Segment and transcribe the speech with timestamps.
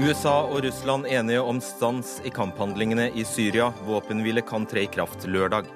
[0.00, 3.66] USA og Russland enige om stans i kamphandlingene i Syria.
[3.84, 5.66] Våpenhvile kan tre i kraft lørdag.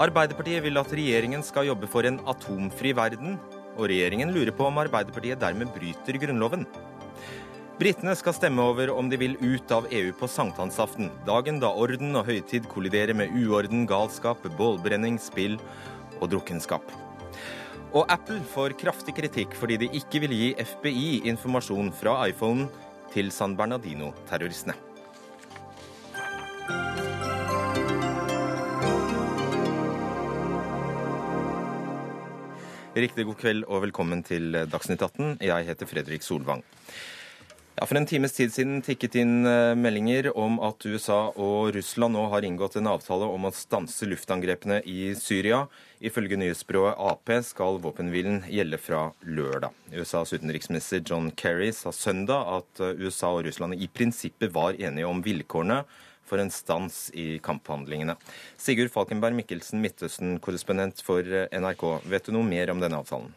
[0.00, 3.38] Arbeiderpartiet vil at regjeringen skal jobbe for en atomfri verden,
[3.78, 6.66] og regjeringen lurer på om Arbeiderpartiet dermed bryter Grunnloven.
[7.80, 12.12] Britene skal stemme over om de vil ut av EU på sankthansaften, dagen da orden
[12.20, 15.56] og høytid kolliderer med uorden, galskap, bålbrenning, spill
[16.20, 16.84] og drukkenskap.
[17.92, 22.70] Og Apple får kraftig kritikk fordi de ikke vil gi FBI informasjon fra iPhonen
[23.12, 24.72] til San Bernardino-terroristene.
[32.96, 35.36] Riktig god kveld og velkommen til Dagsnytt 18.
[35.44, 36.64] Jeg heter Fredrik Solvang.
[37.74, 42.12] Ja, For en times tid siden tikket inn eh, meldinger om at USA og Russland
[42.12, 45.62] nå har inngått en avtale om å stanse luftangrepene i Syria.
[46.04, 49.72] Ifølge nyhetsbyrået Ap skal våpenhvilen gjelde fra lørdag.
[49.96, 55.08] USAs utenriksminister John Kerry sa søndag at eh, USA og Russland i prinsippet var enige
[55.08, 55.80] om vilkårene
[56.28, 58.18] for en stans i kamphandlingene.
[58.60, 61.88] Sigurd Falkenberg Mikkelsen, Midtøsten-korrespondent for eh, NRK.
[62.04, 63.32] Vet du noe mer om denne avtalen?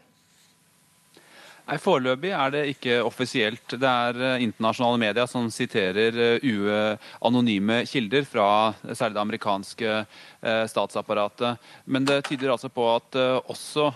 [1.66, 3.74] Nei, Foreløpig er det ikke offisielt.
[3.82, 6.14] Det er eh, internasjonale medier som siterer
[6.44, 8.46] uh, anonyme kilder fra
[8.92, 11.64] særlig det amerikanske uh, statsapparatet.
[11.90, 13.18] Men det tyder altså på at
[13.50, 13.88] også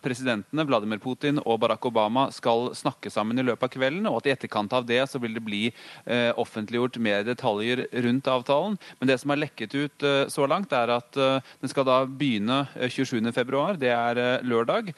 [0.00, 4.28] presidentene Vladimir Putin og Barack Obama skal snakke sammen i løpet av kvelden, og at
[4.28, 5.60] i etterkant av det så vil det bli
[6.40, 8.78] offentliggjort mer detaljer rundt avtalen.
[9.00, 13.64] Men det som er lekket ut så langt, er at den skal da begynne 27.2,
[13.82, 14.92] det er lørdag,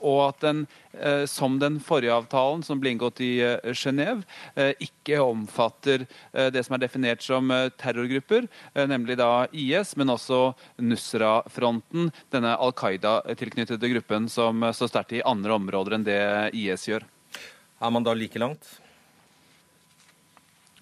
[0.00, 0.83] og at den Eh,
[1.26, 4.22] som den forrige avtalen, som ble inngått i eh, Genéve,
[4.54, 8.46] eh, ikke omfatter det som er definert som terrorgrupper,
[8.88, 15.56] nemlig da IS, men også Nusra-fronten, denne Al Qaida-tilknyttede gruppen som står sterkt i andre
[15.56, 16.22] områder enn det
[16.58, 17.06] IS gjør.
[17.80, 18.78] Er man da like langt?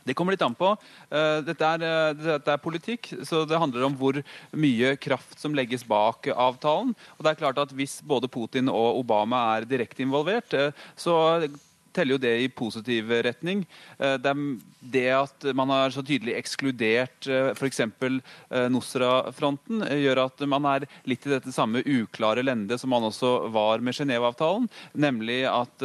[0.04, 0.72] Det kommer litt an på.
[1.10, 4.18] Eh, dette er, eh, dette er, politikk, så det handler om hvor
[4.52, 6.94] mye kraft som legges bak avtalen.
[7.18, 11.48] Og det er klart at Hvis både Putin og Obama er direkte involvert, eh, så
[11.94, 13.64] teller jo det i positiv retning.
[13.98, 14.34] Eh, det,
[14.80, 17.80] det at man har så tydelig ekskludert eh, f.eks.
[17.84, 23.32] Eh, Nusra-fronten, gjør at man er litt i dette samme uklare lendet som man også
[23.54, 25.84] var med Genéve-avtalen, nemlig at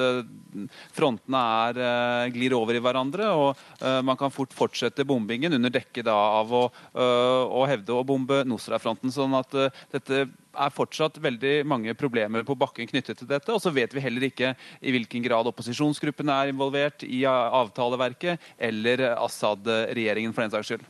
[0.96, 6.54] frontene er, glir over i hverandre, og man kan fort fortsette bombingen under dekke av
[6.54, 6.64] å,
[6.98, 9.14] å hevde å bombe Nusra-fronten.
[9.14, 9.54] sånn at
[9.94, 10.26] dette
[10.58, 13.54] er fortsatt veldig mange problemer på bakken knyttet til dette.
[13.54, 19.06] Og så vet vi heller ikke i hvilken grad opposisjonsgruppene er involvert i avtaleverket, eller
[19.16, 20.88] Assad-regjeringen for den saks skyld.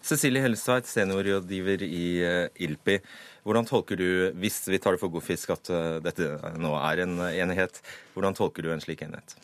[0.00, 3.00] Cecilie Hellestveit, seniorrådgiver i eh, ILPI.
[3.44, 4.08] Hvordan tolker du,
[4.40, 7.80] hvis vi tar det for god fisk at eh, dette nå er en enighet,
[8.20, 9.34] hvordan tolker du en slik enighet?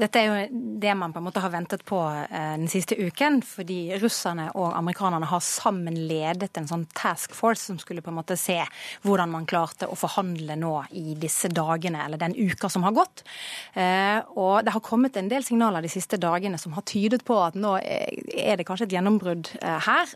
[0.00, 3.40] Dette er jo det man på en måte har ventet på eh, den siste uken.
[3.44, 8.18] Fordi russerne og amerikanerne har sammen ledet en sånn task force som skulle på en
[8.18, 8.60] måte se
[9.04, 13.24] hvordan man klarte å forhandle nå i disse dagene, eller den uka som har gått.
[13.76, 17.38] Eh, og det har kommet en del signaler de siste dagene som har tydet på
[17.44, 20.10] at nå er det kanskje et gjennombrudd her.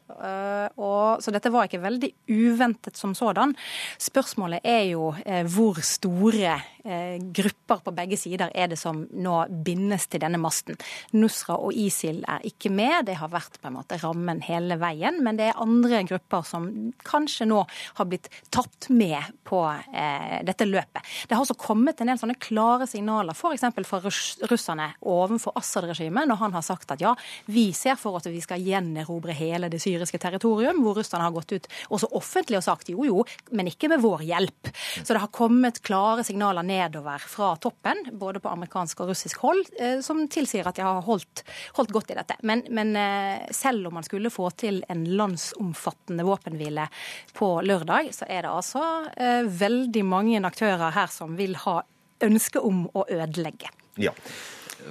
[0.79, 3.55] Og, så dette var ikke veldig uventet som sådan.
[4.03, 6.55] Spørsmålet er jo eh, hvor store
[6.85, 10.79] eh, grupper på begge sider er det som nå bindes til denne masten.
[11.17, 15.21] Nusra og ISIL er ikke med, det har vært på en måte rammen hele veien.
[15.25, 16.69] Men det er andre grupper som
[17.07, 17.65] kanskje nå
[17.99, 21.05] har blitt tatt med på eh, dette løpet.
[21.29, 23.67] Det har også kommet en del sånne klare signaler, f.eks.
[23.89, 27.15] fra russerne overfor Assad-regimet, når han har sagt at ja,
[27.47, 31.35] vi ser for oss at vi skal gjenerobre hele det syriske territorium, hvor russerne har
[31.35, 33.25] gått ut også offentlig og sagt jo, jo,
[33.57, 34.73] men ikke med vår hjelp.
[35.03, 37.78] Så det har kommet klare signaler nedover fra toppen,
[38.13, 41.45] både på amerikansk og russisk hold, eh, som tilsier at de har holdt,
[41.77, 42.37] holdt godt i dette.
[42.43, 46.89] Men, men, eh, selv om man skulle få til en landsomfattende våpenhvile
[47.35, 48.85] på lørdag, så er det altså
[49.17, 51.83] eh, veldig mange aktører her som vil ha
[52.25, 53.71] ønske om å ødelegge.
[53.99, 54.13] Ja.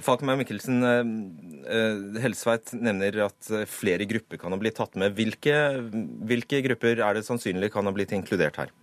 [0.04, 0.84] Fatima Mikkelsen,
[2.20, 5.14] Helsveit nevner at flere grupper kan ha blitt tatt med.
[5.16, 5.54] Hvilke,
[6.28, 8.74] hvilke grupper er det sannsynlig kan ha blitt inkludert her?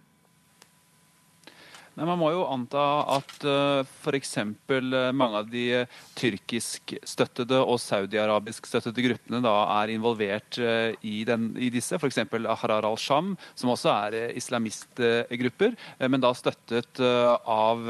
[1.95, 2.83] Nei, Man må jo anta
[3.15, 4.33] at uh, eh, f.eks.
[4.67, 11.69] Uh, mange av de uh, tyrkiskstøttede og saudiarabiskstøttede gruppene da er involvert i, den, i
[11.71, 11.95] disse.
[11.95, 12.19] F.eks.
[12.51, 15.75] Ahrar al-Sham, som også er islamistgrupper,
[16.11, 17.83] men da støttet av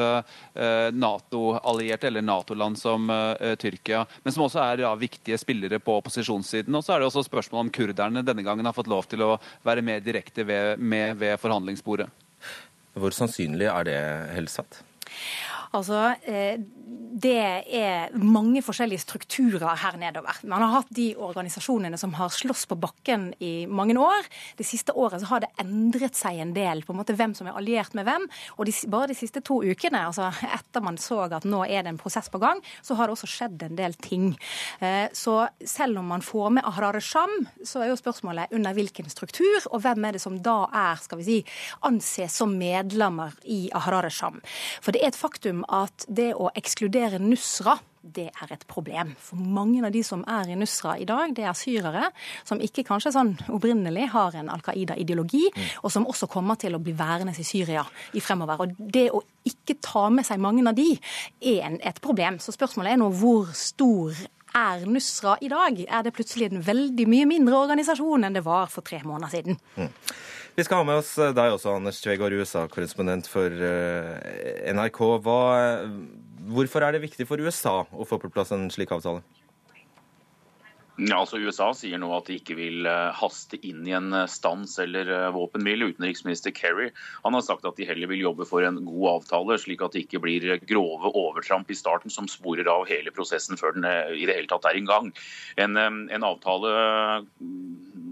[0.95, 3.07] Nato-allierte eller Nato-land som
[3.61, 4.03] Tyrkia.
[4.25, 6.75] Men som også er viktige spillere på opposisjonssiden.
[6.75, 9.33] Og så er det også spørsmål om kurderne denne gangen har fått lov til å
[9.65, 12.09] være mer direkte ved, med ved forhandlingsbordet.
[12.95, 13.99] Hvor sannsynlig er det,
[14.35, 14.83] Helseth?
[15.75, 16.59] Altså, eh,
[17.15, 17.31] det
[17.79, 20.35] er mange forskjellige strukturer her nedover.
[20.43, 24.27] Man har hatt de organisasjonene som har slåss på bakken i mange år.
[24.59, 27.55] Det siste året har det endret seg en del, på en måte hvem som er
[27.55, 28.27] alliert med hvem.
[28.57, 31.93] Og de, bare de siste to ukene, altså etter man så at nå er det
[31.93, 34.27] en prosess på gang, så har det også skjedd en del ting.
[34.83, 39.07] Eh, så selv om man får med Ahrar Sham, så er jo spørsmålet under hvilken
[39.13, 41.39] struktur, og hvem er det som da er, skal vi si,
[41.87, 44.43] anses som medlemmer i Ahrar Sham.
[44.83, 49.15] For det er et faktum at det å ekskludere Nusra det er et problem.
[49.17, 52.11] For mange av de som er i Nusra i dag, det er syrere
[52.45, 55.65] som ikke kanskje sånn opprinnelig har en Al Qaida-ideologi, mm.
[55.81, 58.61] og som også kommer til å bli værende i Syria i fremover.
[58.61, 60.91] Og det å ikke ta med seg mange av de
[61.41, 62.37] er en, et problem.
[62.41, 64.13] Så spørsmålet er nå hvor stor
[64.55, 65.81] er Nusra i dag?
[65.89, 69.59] Er det plutselig en veldig mye mindre organisasjon enn det var for tre måneder siden?
[69.75, 69.91] Mm.
[70.55, 75.01] Vi skal ha med oss deg også, Anders Tvegård, USA-korrespondent for eh, NRK.
[75.25, 75.39] Hva,
[76.55, 79.19] hvorfor er det viktig for USA å få på plass en slik avtale?
[80.95, 84.29] Ja, altså USA sier nå at de ikke vil eh, haste inn i en eh,
[84.31, 85.89] stans eller våpenhvile.
[85.91, 86.87] Utenriksminister Kerry
[87.25, 90.05] han har sagt at de heller vil jobbe for en god avtale, slik at det
[90.05, 94.37] ikke blir grove overtramp i starten som sporer av hele prosessen før den i det
[94.37, 95.11] hele tatt er i gang.
[95.59, 96.71] En, en avtale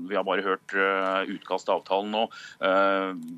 [0.10, 0.76] vi har bare hørt
[1.32, 2.24] utkast av avtalen nå.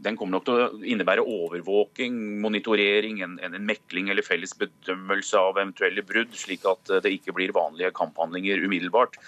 [0.03, 5.59] Den kommer nok til å innebære overvåking, monitorering, en, en, mekling eller felles bedømmelse av
[5.59, 9.19] eventuelle brudd, slik at det ikke blir vanlige kamphandlinger umiddelbart.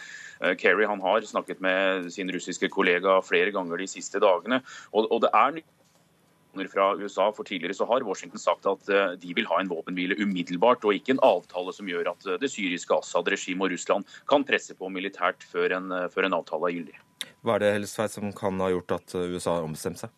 [0.60, 4.62] Kerry han har snakket med sin russiske kollega flere ganger de siste dagene.
[4.92, 5.64] og, og det er
[6.74, 8.88] fra USA, for Tidligere så har Washington sagt at
[9.22, 12.98] de vil ha en våpenhvile umiddelbart, og ikke en avtale som gjør at det syriske
[12.98, 16.98] Assad-regimet og Russland kan presse på militært før en, før en avtale er gyldig.
[17.46, 20.10] Hva er det Helstveit, som kan ha gjort at USA har ombestemt seg?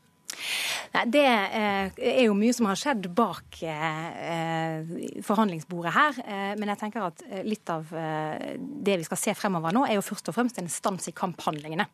[0.94, 6.20] Nei, Det eh, er jo mye som har skjedd bak eh, forhandlingsbordet her.
[6.26, 10.06] Eh, men jeg tenker at litt av det vi skal se fremover nå, er jo
[10.06, 11.86] først og fremst en stans i kamphandlingene.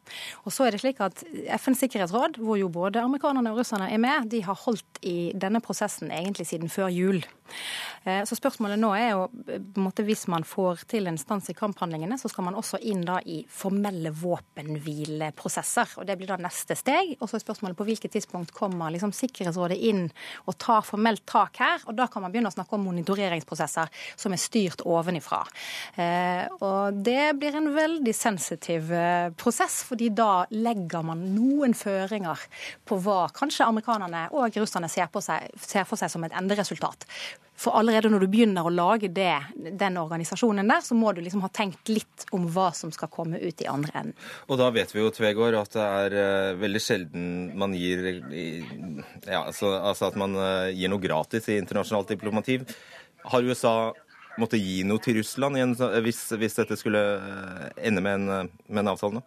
[0.46, 1.24] Og så er det slik at
[1.60, 5.62] FNs sikkerhetsråd, hvor jo både amerikanerne og russerne er med, de har holdt i denne
[5.64, 7.24] prosessen egentlig siden før jul.
[8.06, 11.56] Så spørsmålet nå er jo på en måte hvis man får til en stans i
[11.58, 15.96] kamphandlingene, så skal man også inn da i formelle våpenhvileprosesser.
[15.98, 17.16] Og det blir da neste steg.
[17.20, 20.04] Og så er spørsmålet på hvilket tidspunkt kommer liksom Sikkerhetsrådet inn
[20.46, 21.84] og tar formelt tak her.
[21.90, 25.42] Og da kan man begynne å snakke om monitoreringsprosesser som er styrt ovenifra.
[25.98, 32.46] Eh, og det blir en veldig sensitiv eh, prosess, fordi da legger man noen føringer
[32.86, 37.08] på hva kanskje amerikanerne og russerne ser, seg, ser for seg som et enderesultat.
[37.56, 39.32] For allerede når du begynner å lage det,
[39.80, 43.40] den organisasjonen der, så må du liksom ha tenkt litt om hva som skal komme
[43.40, 44.26] ut i andre enden.
[44.52, 49.46] Og da vet vi jo, Tvegård, at det er uh, veldig sjelden man gir ja,
[49.46, 52.60] altså, altså, at man uh, gir noe gratis i internasjonalt diplomati.
[53.32, 53.76] Har USA
[54.36, 58.92] måttet gi noe til Russland hvis, hvis, dette skulle uh, ende med en, med en
[58.92, 59.26] avtale nå?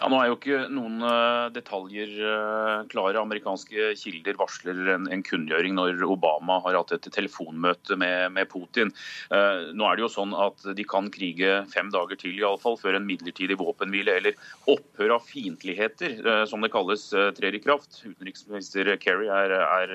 [0.00, 3.20] Ja, nå er jo ikke noen uh, detaljer uh, klare.
[3.20, 8.90] Amerikanske kilder varsler en, en, kunngjøring når Obama har hatt et telefonmøte med, med Putin.
[9.30, 12.60] Eh, nå er det jo sånn at de kan krige fem dager til i alle
[12.62, 14.38] fall, før en midlertidig våpenhvile eller
[14.70, 16.16] opphør av fiendtligheter,
[16.48, 17.04] som det kalles,
[17.36, 18.00] trer i kraft.
[18.06, 19.94] Utenriksminister Kerry er, er,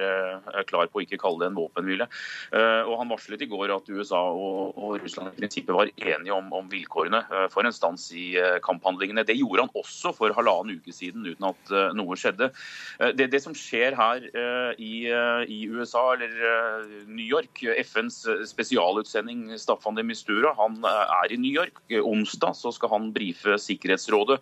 [0.54, 2.08] er, klar på å ikke kalle det en våpenhvile.
[2.86, 6.52] og Han varslet i går at USA og, og Russland i prinsippet var enige om,
[6.56, 8.28] om vilkårene for en stans i
[8.66, 9.26] kamphandlingene.
[9.28, 12.52] Det gjorde gjorde han også for halvannen uke siden uten at uh, noe skjedde.
[13.00, 19.48] Uh, det, det, som skjer her uh, i, i, USA, eller New York FNs spesialutsending
[19.60, 21.82] Staffan de Mistura han er i New York.
[22.02, 24.42] Onsdag så skal han brife Sikkerhetsrådet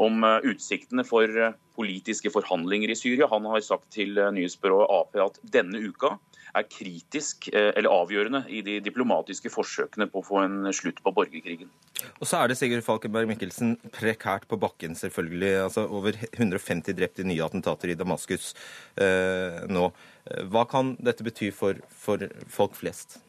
[0.00, 1.28] om utsiktene for
[1.76, 3.28] politiske forhandlinger i Syria.
[3.30, 6.16] Han har sagt til nyhetsbyrået Ap at denne uka
[6.56, 11.14] er kritisk eh, eller avgjørende i de diplomatiske forsøkene på å få en slutt på
[11.14, 11.70] borgerkrigen.
[12.18, 15.54] Og så er det Sigurd Falkenberg Mikkelsen prekært på bakken, selvfølgelig.
[15.66, 18.54] Altså Over 150 drept i nye attentater i Damaskus
[19.00, 19.90] eh, nå.
[20.52, 23.20] Hva kan dette bety for, for folk flest?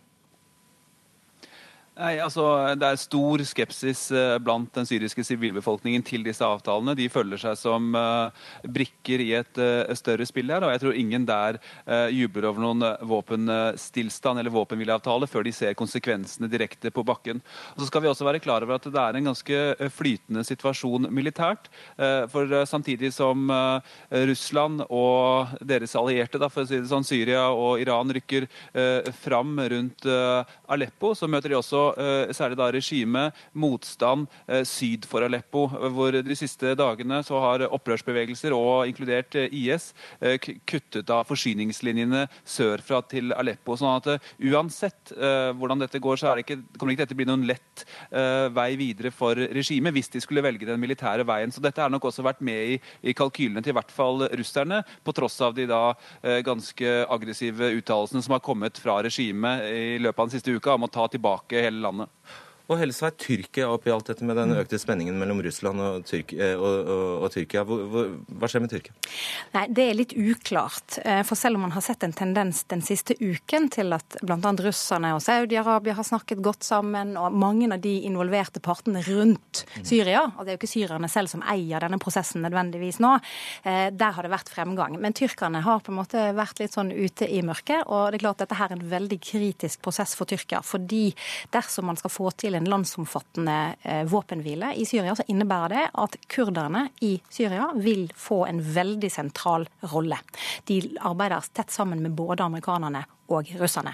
[1.91, 2.45] Nei, altså,
[2.79, 6.95] Det er stor skepsis eh, blant den syriske sivilbefolkningen til disse avtalene.
[6.95, 8.31] De føler seg som uh,
[8.63, 10.63] brikker i et uh, større spill her.
[10.63, 11.59] og Jeg tror ingen der
[12.13, 17.41] jubler over noen våpenstillstand eller våpenhvileavtale før de ser konsekvensene direkte på bakken.
[17.75, 19.59] Og så skal vi også være klar over at det er en ganske
[19.91, 21.67] flytende situasjon militært.
[22.31, 23.51] For samtidig som
[24.31, 28.47] Russland og deres allierte, da, for å si det sånn, Syria og Iran rykker
[29.23, 30.07] fram rundt
[30.71, 31.81] Aleppo, så møter de også
[32.35, 34.27] særlig da regime, motstand
[34.67, 35.67] syd for Aleppo.
[35.67, 39.91] Hvor de siste dagene så har opprørsbevegelser, og inkludert IS,
[40.67, 43.77] kuttet av forsyningslinjene sørfra til Aleppo.
[43.79, 45.13] sånn at uansett
[45.57, 47.85] hvordan dette går, så ikke, kommer ikke dette bli noen lett
[48.55, 51.51] vei videre for regimet hvis de skulle velge den militære veien.
[51.53, 54.81] Så dette har nok også vært med i, i kalkylene til i hvert fall russerne,
[55.03, 55.93] på tross av de da
[56.45, 60.85] ganske aggressive uttalelsene som har kommet fra regimet i løpet av den siste uka om
[60.87, 62.09] å ta tilbake hele landet.
[62.71, 66.53] Og Helsveit, Tyrkia oppi alt dette med den økte spenningen mellom Russland og, Tyrk eh,
[66.55, 67.65] og, og, og Tyrkia.
[67.67, 68.05] Hva,
[68.39, 68.95] hva, skjer med Tyrkia?
[69.57, 70.99] Nei, Det er litt uklart.
[71.03, 74.53] Eh, for selv om man har sett en tendens den siste uken til at bl.a.
[74.63, 79.83] russerne og Saudi-Arabia har snakket godt sammen, og mange av de involverte partene rundt mm.
[79.91, 83.17] Syria, og det er jo ikke syrerne selv som eier denne prosessen nødvendigvis nå,
[83.67, 84.95] eh, der har det vært fremgang.
[85.01, 88.25] Men tyrkerne har på en måte vært litt sånn ute i mørket, og det er
[88.29, 90.63] klart at dette her er en veldig kritisk prosess for Tyrkia.
[90.63, 91.11] fordi
[91.51, 95.85] dersom man skal få til en en landsomfattende eh, våpenhvile i Syria, så innebærer det
[96.03, 100.19] at kurderne i Syria vil få en veldig sentral rolle.
[100.69, 103.93] De arbeider tett sammen med både amerikanerne og russerne.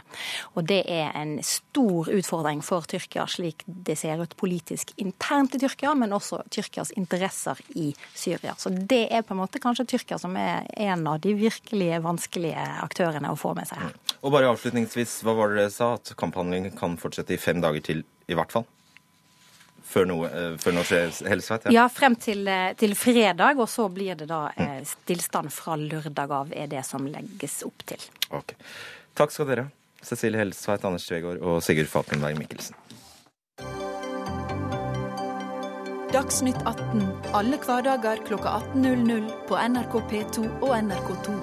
[0.58, 5.62] Og det er en stor utfordring for Tyrkia, slik det ser ut politisk internt i
[5.62, 8.56] Tyrkia, men også Tyrkias interesser i Syria.
[8.58, 12.68] Så det er på en måte kanskje Tyrkia som er en av de virkelig vanskelige
[12.84, 13.98] aktørene å få med seg her.
[14.22, 15.94] Og bare avslutningsvis, hva var det dere sa?
[15.98, 18.66] At kamphandlingen kan fortsette i fem dager til i hvert fall?
[19.88, 21.70] Før noe, eh, før noe skjer helsevett?
[21.70, 21.80] Ja.
[21.80, 23.60] ja, frem til, eh, til, fredag.
[23.64, 24.84] Og så blir det da mm.
[24.90, 28.04] stillstand fra lørdag av, er det som legges opp til.
[28.36, 28.58] Ok.
[29.18, 29.74] Takk skal dere ha.
[30.08, 32.78] Cecilie Helsveit, Anders Tvegård og Sigurd Falkenberg Mikkelsen.
[36.14, 41.36] Dagsnytt 18 alle hverdager klokka 18.00 på NRK P2 og NRK2.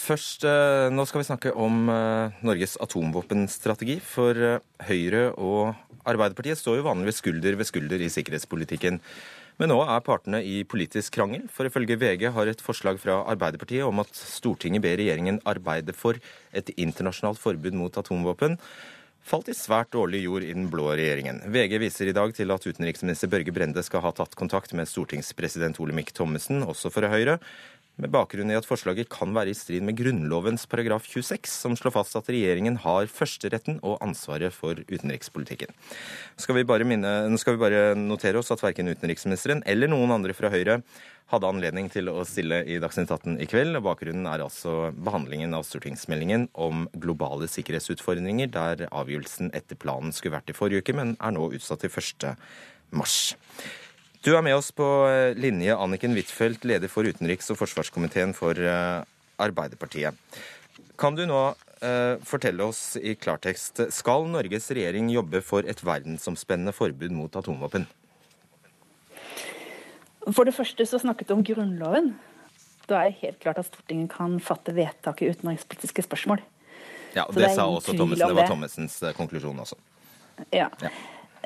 [0.00, 3.98] Først, eh, nå skal vi snakke om eh, Norges atomvåpenstrategi.
[4.00, 5.74] For eh, Høyre og
[6.08, 9.00] Arbeiderpartiet står jo vanligvis skulder ved skulder i sikkerhetspolitikken.
[9.60, 13.84] Men nå er partene i politisk krangel, for ifølge VG har et forslag fra Arbeiderpartiet
[13.84, 16.16] om at Stortinget ber regjeringen arbeide for
[16.56, 18.56] et internasjonalt forbud mot atomvåpen,
[19.20, 21.42] falt i svært dårlig jord i den blå regjeringen.
[21.52, 25.76] VG viser i dag til at utenriksminister Børge Brende skal ha tatt kontakt med stortingspresident
[25.84, 27.36] Olemic Thommessen, også for Høyre,
[28.00, 31.94] med bakgrunn i at forslaget kan være i strid med Grunnlovens paragraf 26, som slår
[31.98, 35.72] fast at regjeringen har førsteretten og ansvaret for utenrikspolitikken.
[36.40, 40.36] Skal vi bare, minne, skal vi bare notere oss at verken utenriksministeren eller noen andre
[40.36, 40.80] fra Høyre
[41.30, 43.76] hadde anledning til å stille i Dagsnytt 18 i kveld.
[43.78, 50.38] og Bakgrunnen er altså behandlingen av stortingsmeldingen om globale sikkerhetsutfordringer, der avgjørelsen etter planen skulle
[50.38, 52.32] vært i forrige uke, men er nå utsatt til 1.
[52.90, 53.20] mars.
[54.20, 58.58] Du er med oss på eh, linje, Anniken Huitfeldt, leder for utenriks- og forsvarskomiteen for
[58.58, 59.00] eh,
[59.40, 60.16] Arbeiderpartiet.
[61.00, 61.38] Kan du nå
[61.80, 67.86] eh, fortelle oss i klartekst, skal Norges regjering jobbe for et verdensomspennende forbud mot atomvåpen?
[70.28, 72.12] For det første så snakket du om Grunnloven.
[72.90, 76.44] Da er det helt klart at Stortinget kan fatte vedtak i utenrikspolitiske spørsmål.
[77.14, 78.28] Ja, og Det, det sa også Thommessen.
[78.28, 79.80] Det var Thommessens konklusjon også.
[80.52, 80.68] Ja.
[80.84, 80.92] ja.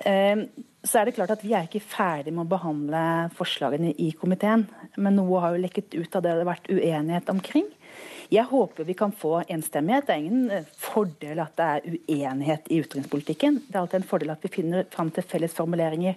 [0.02, 0.48] Ehm,
[0.84, 4.66] så er det klart at Vi er ikke ferdig med å behandle forslagene i komiteen.
[4.96, 7.70] Men noe har jo lekket ut av det det har vært uenighet omkring.
[8.32, 10.06] Jeg håper vi kan få enstemmighet.
[10.06, 13.60] Det er ingen eh, fordel at det er uenighet i utenrikspolitikken.
[13.68, 16.16] Det er alltid en fordel at vi finner fram til felles formuleringer.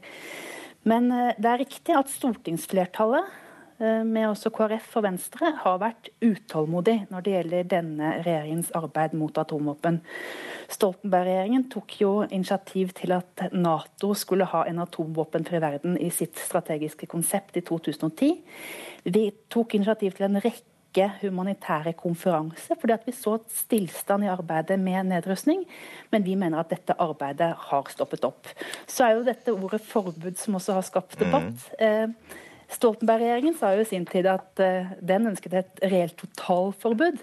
[0.88, 3.36] Men eh, det er riktig at stortingsflertallet
[3.79, 9.38] med også KrF og Venstre, har vært utålmodig når det gjelder denne regjeringens arbeid mot
[9.38, 10.00] atomvåpen.
[10.74, 17.07] Stoltenberg-regjeringen tok jo initiativ til at Nato skulle ha en atomvåpenfri verden i sitt strategiske
[17.12, 18.34] konsept i 2010.
[19.07, 24.79] Vi tok initiativ til en rekke humanitære konferanser, fordi at vi så stillstand i arbeidet
[24.81, 25.62] med nedrustning.
[26.12, 28.50] Men vi mener at dette arbeidet har stoppet opp.
[28.89, 31.69] Så er jo dette ordet forbud som også har skapt debatt.
[31.77, 32.17] Mm.
[32.74, 37.21] Stoltenberg-regjeringen sa jo i sin tid at uh, den ønsket et reelt totalforbud.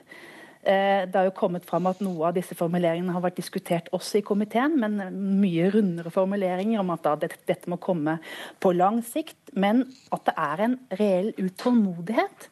[0.64, 4.22] Uh, det har jo kommet fram at noe av disse formuleringene har vært diskutert også
[4.22, 4.96] i komiteen, men
[5.42, 8.18] mye rundere formuleringer om at dette, dette må komme
[8.64, 9.38] på lang sikt.
[9.52, 9.84] Men
[10.14, 12.50] at det er en reell utålmodighet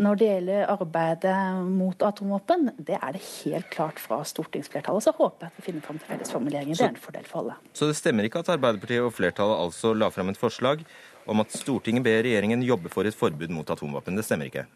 [0.00, 1.36] når det gjelder arbeidet
[1.68, 5.04] mot atomvåpen, det er det helt klart fra stortingsflertallet.
[5.04, 6.78] Så håper jeg at vi finner fram til felles formuleringer.
[6.78, 7.56] Det er en fordel for alle.
[7.76, 10.86] Så det stemmer ikke at Arbeiderpartiet og flertallet altså la fram et forslag
[11.26, 14.16] om at Stortinget ber regjeringen jobbe for et forbud mot atomvåpen.
[14.16, 14.66] Det stemmer ikke?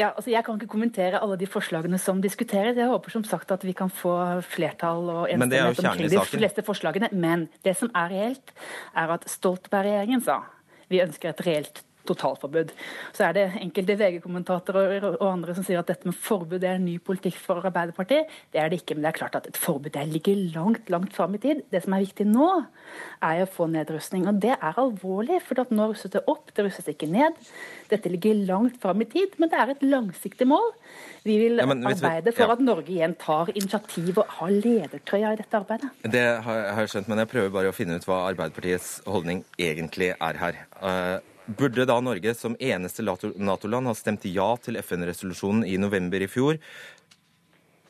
[0.00, 2.76] Ja, altså Jeg kan ikke kommentere alle de forslagene som diskuteres.
[2.76, 7.10] Jeg håper som sagt at vi kan få flertall og enstemmighet omkring de fleste forslagene.
[7.12, 8.54] Men det som er reelt,
[8.96, 10.40] er at Stoltenberg-regjeringen sa
[10.90, 12.74] vi ønsker et reelt totalforbud.
[13.16, 16.98] Så er det enkelte VG-kommentatorer og andre som sier at dette med forbud er ny
[17.02, 18.30] politikk for Arbeiderpartiet.
[18.52, 21.16] Det er det ikke, men det er klart at et forbud der ligger langt, langt
[21.16, 21.62] fram i tid.
[21.72, 22.50] Det som er viktig nå,
[23.24, 24.26] er å få nedrustning.
[24.30, 27.38] Og det er alvorlig, for nå russes det opp, det russes ikke ned.
[27.90, 30.72] Dette ligger langt fram i tid, men det er et langsiktig mål.
[31.26, 32.56] Vi vil ja, men, arbeide for ja.
[32.56, 35.90] at Norge igjen tar initiativ og har ledertrøya i dette arbeidet.
[36.16, 40.14] Det har jeg skjønt, men jeg prøver bare å finne ut hva Arbeiderpartiets holdning egentlig
[40.14, 40.62] er her.
[40.80, 41.18] Uh,
[41.58, 46.60] Burde da Norge som eneste Nato-land ha stemt ja til FN-resolusjonen i november i fjor,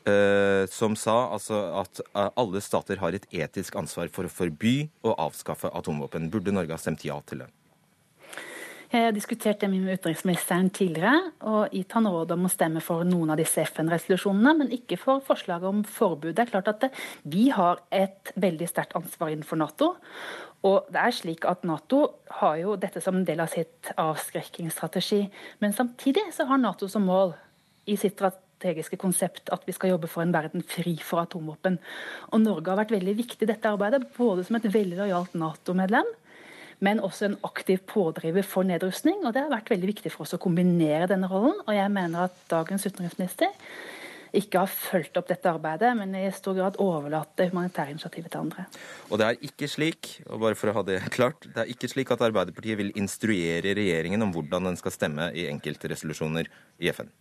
[0.09, 2.01] uh, som sa altså, at
[2.31, 4.75] alle stater har et etisk ansvar for å forby
[5.05, 6.31] og avskaffe atomvåpen?
[6.33, 7.51] Burde Norge ha stemt ja til det?
[8.91, 13.05] Jeg har diskutert det med utenriksministeren tidligere og gitt han råd om å stemme for
[13.07, 16.33] noen av disse FN-resolusjonene, men ikke for forslaget om forbud.
[16.35, 16.89] Det er klart at
[17.23, 19.93] Vi har et veldig sterkt ansvar innenfor Nato.
[20.67, 22.03] Og det er slik at Nato
[22.37, 25.23] har jo dette som en del av sitt avskrekkingsstrategi.
[25.63, 27.33] Men samtidig så har Nato som mål
[27.89, 31.79] i sitt strategiske konsept at vi skal jobbe for en verden fri for atomvåpen.
[32.29, 36.11] Og Norge har vært veldig viktig i dette arbeidet, både som et veldig lojalt Nato-medlem,
[36.81, 39.17] men også en aktiv pådriver for nedrustning.
[39.25, 41.57] Og det har vært veldig viktig for oss å kombinere denne rollen.
[41.65, 43.49] Og jeg mener at dagens utenriksminister
[44.37, 48.43] ikke har fulgt opp dette arbeidet, men i stor grad overlatt det humanitære initiativet til
[48.45, 48.65] andre.
[49.09, 51.89] Og det er ikke slik, og bare for å ha det klart, det er ikke
[51.91, 56.91] slik at Arbeiderpartiet vil instruere regjeringen om hvordan den skal stemme i enkelte resolusjoner i
[56.95, 57.11] FN?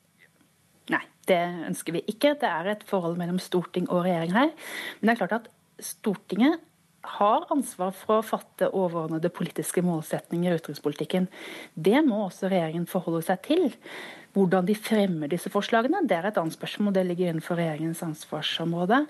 [0.90, 2.34] Nei, det ønsker vi ikke.
[2.38, 4.52] Det er et forhold mellom storting og regjering her.
[5.00, 5.50] Men det er klart at
[5.80, 6.60] Stortinget
[7.16, 11.30] har ansvar for å fatte overordnede politiske målsetninger i utenrikspolitikken.
[11.74, 13.70] Det må også regjeringen forholde seg til.
[14.30, 16.94] Hvordan de fremmer disse forslagene, det er et annet spørsmål.
[16.94, 19.04] Det ligger innenfor regjeringens ansvarsområde.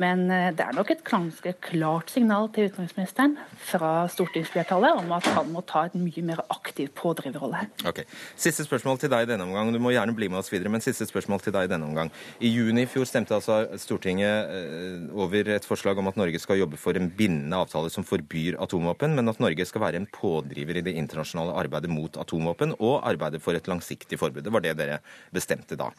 [0.00, 5.28] Men eh, det er nok et ganske klart signal til utenriksministeren fra stortingsflertallet om at
[5.32, 8.02] han må ta et mye mer aktiv pådriverrolle her.
[8.36, 9.72] Siste spørsmål til deg i denne omgang.
[9.72, 12.12] Du må gjerne bli med oss videre, men siste spørsmål til deg i denne omgang.
[12.44, 16.60] I juni i fjor stemte altså Stortinget eh, over et forslag om at Norge skal
[16.60, 20.82] jobbe for en bindende avtale som forbyr atomvåpen, men at Norge skal være en pådriver
[20.82, 24.52] i det internasjonale arbeidet mot atomvåpen og arbeide for et langsiktig forbud.
[24.56, 24.98] Var det dere
[25.34, 25.92] bestemte da.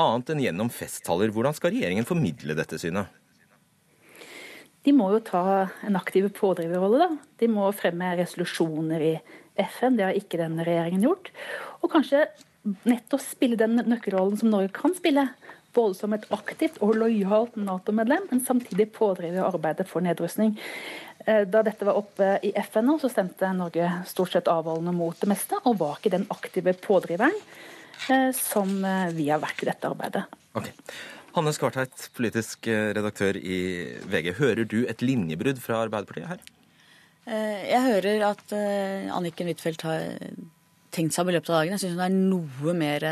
[0.00, 3.12] Annet enn gjennom festtaler, hvordan skal regjeringen formidle dette synet?
[4.86, 5.42] De må jo ta
[5.82, 7.30] en aktiv pådriverrolle, da.
[7.40, 9.14] De må fremme resolusjoner i
[9.58, 9.96] FN.
[9.98, 11.32] Det har ikke denne regjeringen gjort.
[11.82, 12.22] Og kanskje
[12.86, 15.26] nettopp spille den nøkkelrollen som Norge kan spille.
[15.74, 20.54] Både som et aktivt og lojalt Nato-medlem, men samtidig pådrive arbeidet for nedrustning.
[21.26, 25.28] Eh, da dette var oppe i FN, så stemte Norge stort sett avholdende mot det
[25.30, 29.90] meste, og var ikke den aktive pådriveren eh, som eh, vi har vært i dette
[29.90, 30.22] arbeidet.
[30.54, 30.74] Okay.
[31.34, 33.58] Hanne Skvarteit, politisk redaktør i
[34.08, 34.30] VG.
[34.38, 36.46] Hører du et linjebrudd fra Arbeiderpartiet her?
[37.26, 38.54] Jeg hører at
[39.12, 40.06] Anniken Huitfeldt har
[40.94, 41.74] tenkt seg om i løpet av dagen.
[41.74, 43.04] Jeg syns hun er noe mer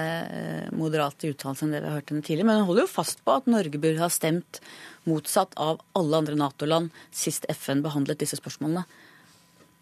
[0.72, 2.48] moderat i uttalelsen enn det vi har hørt henne tidligere.
[2.48, 4.62] Men hun holder jo fast på at Norge burde ha stemt
[5.10, 8.84] motsatt av alle andre Nato-land sist FN behandlet disse spørsmålene.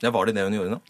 [0.03, 0.81] Ja, Var det det hun gjorde nå?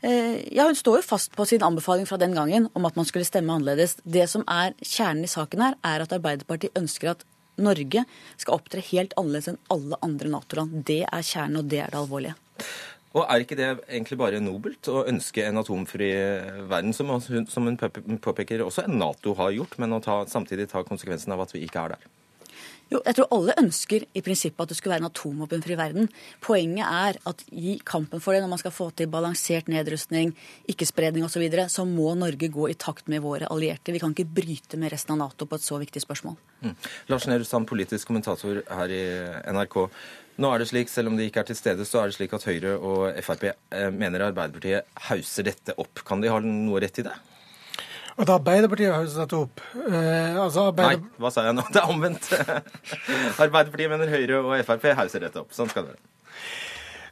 [0.00, 3.04] Eh, ja, Hun står jo fast på sin anbefaling fra den gangen om at man
[3.04, 3.96] skulle stemme annerledes.
[4.04, 7.24] Det som er kjernen i saken her, er at Arbeiderpartiet ønsker at
[7.58, 8.04] Norge
[8.36, 10.84] skal opptre helt annerledes enn alle andre Nato-land.
[10.86, 12.36] Det er kjernen, og det er det alvorlige.
[13.16, 16.12] Og Er ikke det egentlig bare nobelt å ønske en atomfri
[16.68, 17.10] verden, som,
[17.48, 21.42] som hun påpeker også en Nato har gjort, men å ta, samtidig ta konsekvensen av
[21.42, 22.06] at vi ikke er der?
[22.88, 26.06] Jo, jeg tror alle ønsker i prinsippet at det skulle være en atomvåpenfri verden.
[26.40, 30.32] Poenget er at i kampen for det, når man skal få til balansert nedrustning,
[30.72, 33.92] ikke-spredning osv., så, videre, så må Norge gå i takt med våre allierte.
[33.94, 36.34] Vi kan ikke bryte med resten av Nato på et så viktig spørsmål.
[36.64, 36.74] Mm.
[37.12, 39.04] Lars Nehru Sand, politisk kommentator her i
[39.52, 39.78] NRK.
[40.42, 42.34] Nå er det slik, Selv om de ikke er til stede, så er det slik
[42.34, 46.02] at Høyre og Frp eh, mener Arbeiderpartiet hauser dette opp.
[46.08, 47.14] Kan de ha noe rett i det?
[48.18, 51.02] At Arbeiderpartiet har satt opp eh, altså Arbeider...
[51.04, 51.64] Nei, hva sa jeg nå?
[51.74, 52.30] Det er omvendt.
[53.44, 55.54] Arbeiderpartiet mener Høyre og Frp hauser dette opp.
[55.54, 56.02] Sånn skal det være.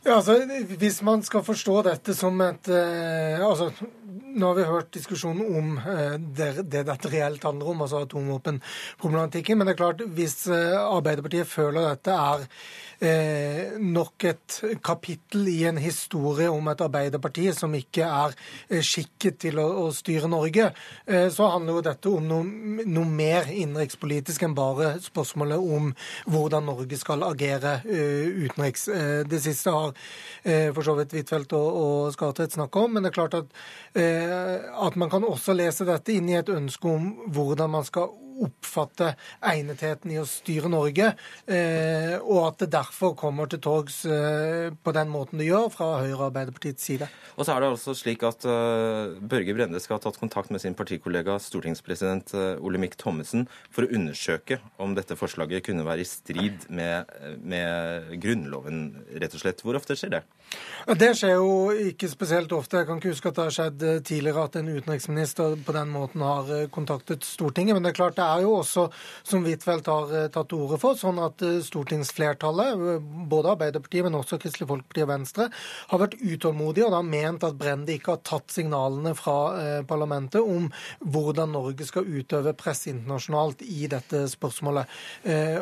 [0.06, 0.36] Ja, altså,
[0.78, 3.70] Hvis man skal forstå dette som et eh, altså,
[4.36, 9.56] Nå har vi hørt diskusjonen om eh, det, det, dette reelt handler om, altså atomvåpenproblematikken.
[9.56, 12.44] Men det er klart, hvis eh, Arbeiderpartiet føler dette er
[13.00, 18.36] eh, nok et kapittel i en historie om et Arbeiderparti som ikke er
[18.84, 20.66] skikket til å, styre Norge,
[21.32, 25.92] så handler jo dette om noe, noe, mer innenrikspolitisk enn bare spørsmålet om
[26.28, 28.88] hvordan Norge skal agere utenriks.
[29.30, 29.94] Det siste har
[30.74, 33.54] for så vidt Huitfeldt og, og Skartvedt snakka om, men det er klart at,
[34.26, 38.10] at man kan også lese dette inn i et ønske om hvordan man skal
[38.44, 41.12] oppfatte egnetheten i å styre Norge,
[42.26, 46.26] og at det derfor kommer til torgs på den måten det gjør fra Høyre og
[46.28, 47.08] Arbeiderpartiets side.
[47.36, 50.76] Og så er det altså slik at Børge Brende skal ha tatt kontakt med sin
[50.76, 57.12] partikollega stortingspresident Olemic Thommessen for å undersøke om dette forslaget kunne være i strid med,
[57.40, 58.88] med Grunnloven,
[59.20, 59.62] rett og slett.
[59.64, 60.22] Hvor ofte skjer det?
[61.00, 62.78] Det skjer jo ikke spesielt ofte.
[62.78, 65.90] Jeg kan ikke huske at det har skjedd eh, tidligere at en utenriksminister på den
[65.90, 67.74] måten har eh, kontaktet Stortinget.
[67.74, 68.86] Men det er klart det er jo også,
[69.26, 74.38] som Huitfeldt har eh, tatt til orde for, sånn at stortingsflertallet, både Arbeiderpartiet, men også
[74.42, 75.48] Kristelig Folkeparti og Venstre,
[75.92, 79.36] har vært utålmodige og da ment at Brende ikke har tatt signalene fra
[79.88, 80.68] parlamentet om
[81.04, 84.90] hvordan Norge skal utøve press internasjonalt i dette spørsmålet.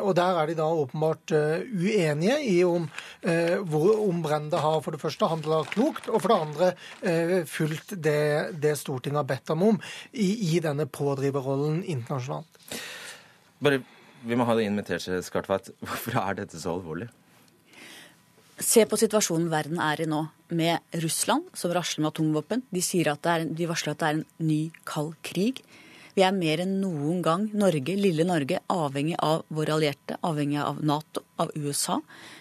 [0.01, 2.87] Og der er de da åpenbart uenige i om,
[3.25, 8.59] om Brende har for det første handla klokt, og for det andre eh, fulgt det,
[8.61, 9.79] det, Stortinget har bedt ham om
[10.11, 12.54] i, i denne pådriverrollen internasjonalt.
[13.63, 13.83] Bare,
[14.25, 15.69] Vi må ha det inn med teskje, Skartveit.
[15.85, 17.09] Hvorfor er dette så alvorlig?
[18.55, 20.21] Se på situasjonen verden er i nå,
[20.55, 22.63] med Russland som rasler med atomvåpen.
[22.71, 25.59] De, at er, de varsler at det er en ny kald krig.
[26.15, 30.77] Vi er mer enn noen gang, Norge, lille Norge, avhengig av våre allierte, avhengig av
[30.79, 31.97] Nato, av USA.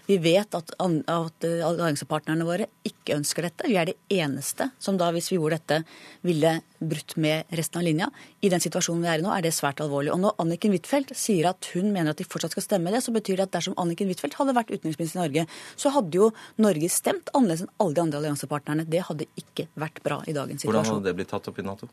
[0.07, 3.67] Vi vet at, at alliansepartnerne våre ikke ønsker dette.
[3.67, 5.81] Vi er det eneste som da, hvis vi gjorde dette,
[6.23, 8.09] ville brutt med resten av linja.
[8.47, 10.13] I den situasjonen vi er i nå, er det svært alvorlig.
[10.15, 13.17] Og når Anniken Huitfeldt sier at hun mener at de fortsatt skal stemme det, så
[13.17, 16.31] betyr det at dersom Anniken Huitfeldt hadde vært utenriksminister i Norge, så hadde jo
[16.63, 18.87] Norge stemt annerledes enn alle de andre alliansepartnerne.
[18.87, 20.79] Det hadde ikke vært bra i dagens situasjon.
[20.79, 21.91] Hvordan hadde det blitt tatt opp i Nato?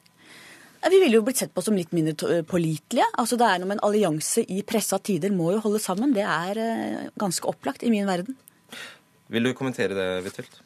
[0.82, 3.06] Vi ville jo blitt sett på som litt mindre pålitelige.
[3.22, 6.16] Altså det er noe med En allianse i pressa tider må jo holde sammen.
[6.16, 8.38] Det er eh, ganske opplagt i min verden.
[9.32, 10.62] Vil du kommentere det, Huitfeldt?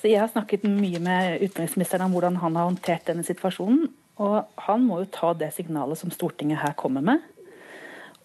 [0.00, 3.90] Jeg har snakket mye med utenriksministeren om hvordan han har håndtert denne situasjonen.
[4.20, 7.20] Og han må jo ta det signalet som Stortinget her kommer med,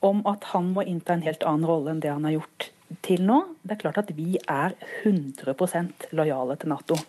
[0.03, 2.69] om at han må innta en helt annen rolle enn det han har gjort
[3.05, 3.41] til nå.
[3.63, 6.99] Det er klart at vi er 100 lojale til Nato.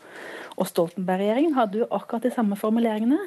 [0.57, 3.19] Og Stoltenberg-regjeringen hadde jo akkurat de samme formuleringene.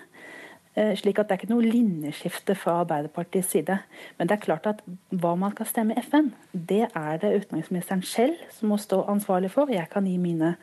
[0.75, 3.79] Eh, slik at det er ikke noe linjeskifte fra Arbeiderpartiets side.
[4.17, 8.03] Men det er klart at hva man skal stemme i FN, det er det utenriksministeren
[8.05, 9.71] selv som må stå ansvarlig for.
[9.73, 10.55] Jeg kan gi mine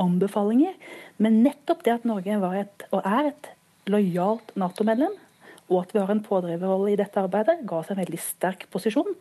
[0.00, 0.74] anbefalinger.
[1.22, 3.48] Men nettopp det at Norge var et, og er et
[3.90, 5.14] lojalt Nato-medlem,
[5.66, 9.16] og at vi har en pådriverrolle i dette arbeidet, ga oss en veldig sterk posisjon.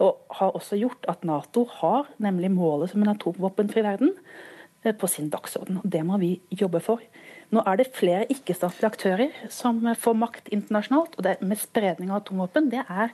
[0.00, 4.14] Og har også gjort at Nato har nemlig målet som en atomvåpenfri verden.
[4.82, 5.78] Eh, på sin dagsorden.
[5.78, 7.00] og Det må vi jobbe for.
[7.52, 11.14] Nå er det flere ikke-statlige aktører som får makt internasjonalt.
[11.16, 13.10] og det med spredning av atomvåpen det er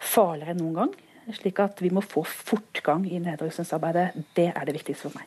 [0.00, 0.94] farligere enn noen gang.
[1.32, 4.24] Slik at vi må få fortgang i nedrustningsarbeidet.
[4.34, 5.26] Det er det viktigste for meg.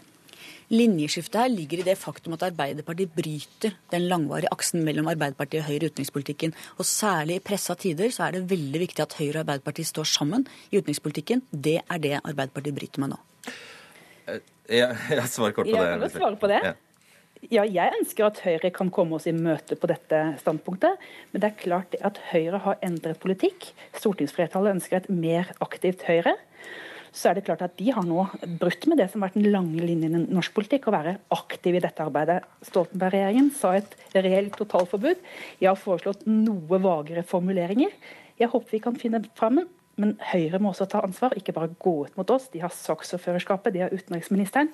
[0.71, 5.67] Linjeskiftet her ligger i det faktum at Arbeiderpartiet bryter den langvarige aksen mellom Arbeiderpartiet og
[5.67, 6.53] Høyre i utenrikspolitikken.
[6.77, 10.03] Og særlig i pressa tider så er det veldig viktig at Høyre og Arbeiderpartiet står
[10.03, 11.43] sammen i utenrikspolitikken.
[11.51, 13.19] Det er det Arbeiderpartiet bryter med nå.
[14.71, 15.89] Ja, jeg svarer kort på det.
[15.89, 16.63] Jeg kan svare på det.
[16.71, 16.77] Ja.
[17.49, 21.01] Ja, jeg ønsker at Høyre kan komme oss i møte på dette standpunktet.
[21.31, 23.71] Men det er klart at Høyre har endret politikk.
[23.97, 26.35] Stortingsflertallet ønsker et mer aktivt Høyre.
[27.11, 28.27] Så er det klart at de har nå
[28.61, 31.75] brutt med det som har vært den lange linjen i norsk politikk, å være aktiv
[31.75, 32.37] i dette arbeidet.
[32.69, 35.19] Stoltenberg-regjeringen sa et reelt totalforbud.
[35.59, 37.91] Jeg har foreslått noe vagere formuleringer.
[38.39, 39.59] Jeg håper vi kan finne fram
[40.01, 42.49] men Høyre må også ta ansvar, ikke bare gå ut mot oss.
[42.53, 44.71] De har saksordførerskapet, de har utenriksministeren.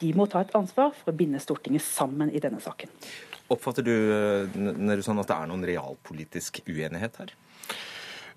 [0.00, 2.92] De må ta et ansvar for å binde Stortinget sammen i denne saken.
[3.50, 7.34] Oppfatter du eh, sånn at det er noen realpolitisk uenighet her?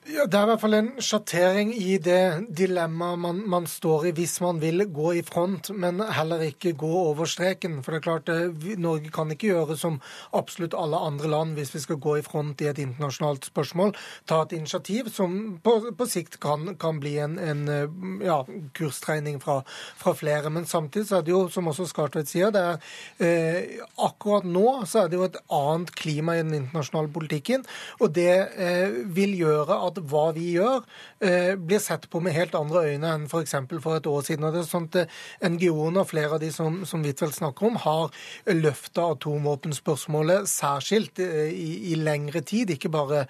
[0.04, 4.12] Ja, Det er i hvert fall en sjattering i det dilemmaet man, man, står i
[4.18, 7.78] hvis man vil gå i front, men heller ikke gå over streken.
[7.84, 10.02] For det er klart, eh, Norge kan ikke gjøre som
[10.36, 13.94] absolutt alle andre land hvis vi skal gå i front i et internasjonalt spørsmål.
[14.28, 18.42] Ta et initiativ som på, på sikt kan, kan, bli en, en eh, ja,
[18.76, 19.62] kursdreining fra,
[20.04, 20.52] fra, flere.
[20.52, 22.84] Men samtidig så er det jo, som også Skartvedt sier, det er
[23.24, 27.63] eh, akkurat nå så er det jo et annet klima i den internasjonale politikken.
[28.04, 30.84] Og det eh, vil gjøre at at hva vi gjør,
[31.24, 33.56] eh, blir sett på med helt andre øyne enn f.eks.
[33.70, 34.48] For, for et år siden.
[34.48, 37.70] Og det er sånn at eh, NGO-ene og flere av de som, som Huitfeldt snakker
[37.70, 38.12] om, har
[38.50, 43.24] løfta atomvåpenspørsmålet særskilt eh, i, i, lengre tid, ikke bare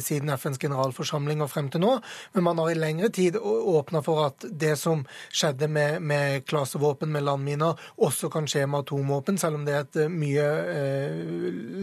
[0.00, 1.90] siden FNs generalforsamling og frem til nå,
[2.34, 5.02] men man har i lengre tid åpna for at det som
[5.34, 9.84] skjedde med, med klasevåpen, med landminer, også kan skje med atomvåpen, selv om det er
[9.84, 10.46] et mye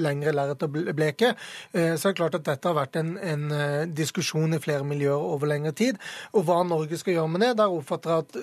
[0.04, 1.34] lengre lerret å bleke.
[1.76, 3.46] Uh, så er det klart at dette har vært en, en
[3.94, 5.97] diskusjon diskusjon i flere miljøer over lengre tid.
[6.34, 8.38] Og hva Norge skal gjøre med det, der oppfatter jeg at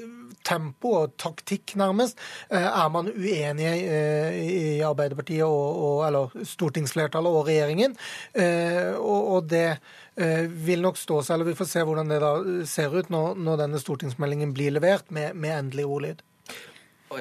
[0.46, 3.74] tempo og taktikk, nærmest, er man uenige
[4.40, 7.96] i Arbeiderpartiet og, og, eller stortingsflertallet og regjeringen.
[8.96, 9.76] Og, og det
[10.64, 12.32] vil nok stå seg, eller Vi får se hvordan det da
[12.68, 16.24] ser ut når, når denne stortingsmeldingen blir levert med, med endelig ordlyd.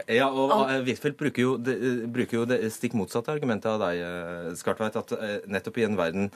[0.05, 1.55] Ja, og Huitfeldt bruker,
[2.13, 4.97] bruker jo det stikk motsatte argumentet av deg, eh, Skartveit.
[4.99, 6.29] At eh, nettopp i en verden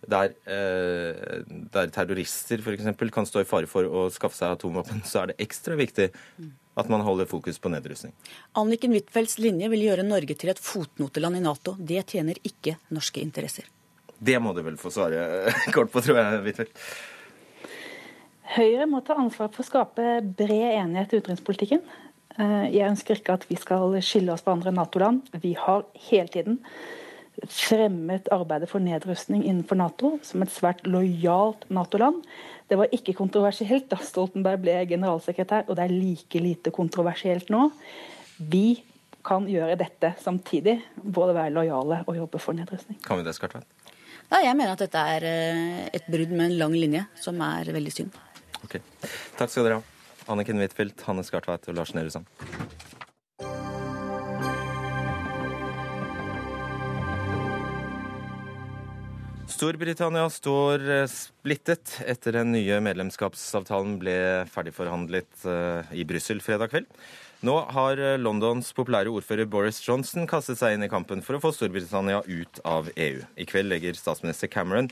[0.00, 2.88] der, eh, der terrorister f.eks.
[3.12, 6.10] kan stå i fare for å skaffe seg atomvåpen, så er det ekstra viktig
[6.80, 8.14] at man holder fokus på nedrustning.
[8.56, 11.76] Anniken Huitfeldts linje vil gjøre Norge til et fotnoteland i Nato.
[11.76, 13.68] Det tjener ikke norske interesser.
[14.20, 16.84] Det må du vel få svare kort på, tror jeg, Huitfeldt.
[18.50, 21.84] Høyre må ta ansvar for å skape bred enighet i utenrikspolitikken.
[22.40, 25.28] Eh, jeg ønsker ikke at vi skal skille oss fra andre Nato-land.
[25.42, 26.58] Vi har hele tiden
[27.48, 32.22] fremmet arbeidet for nedrustning innenfor Nato som et svært lojalt Nato-land.
[32.68, 37.68] Det var ikke kontroversielt da Stoltenberg ble generalsekretær, og det er like lite kontroversielt nå.
[38.38, 38.82] Vi
[39.26, 43.00] kan gjøre dette samtidig, både være lojale og jobbe for nedrustning.
[43.04, 43.68] Kan vi det, Skartvedt?
[44.30, 47.72] Ja, jeg mener at dette er eh, et brudd med en lang linje, som er
[47.74, 48.20] veldig synd.
[48.62, 48.78] Ok,
[49.38, 49.98] Takk skal dere ha.
[50.30, 52.28] Anniken Huitfeldt, Hanne Skartveit og Lars Nehru Sand.
[59.60, 64.14] Storbritannia står eh, splittet etter den nye medlemskapsavtalen ble
[64.48, 66.86] ferdigforhandlet eh, i Brussel fredag kveld.
[67.44, 71.42] Nå har eh, Londons populære ordfører Boris Johnson kastet seg inn i kampen for å
[71.44, 73.20] få Storbritannia ut av EU.
[73.36, 74.88] I kveld legger statsminister Cameron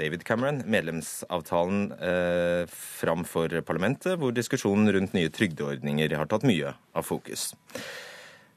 [0.00, 6.74] David Cameron medlemsavtalen eh, fram for parlamentet, hvor diskusjonen rundt nye trygdeordninger har tatt mye
[6.74, 7.52] av fokus.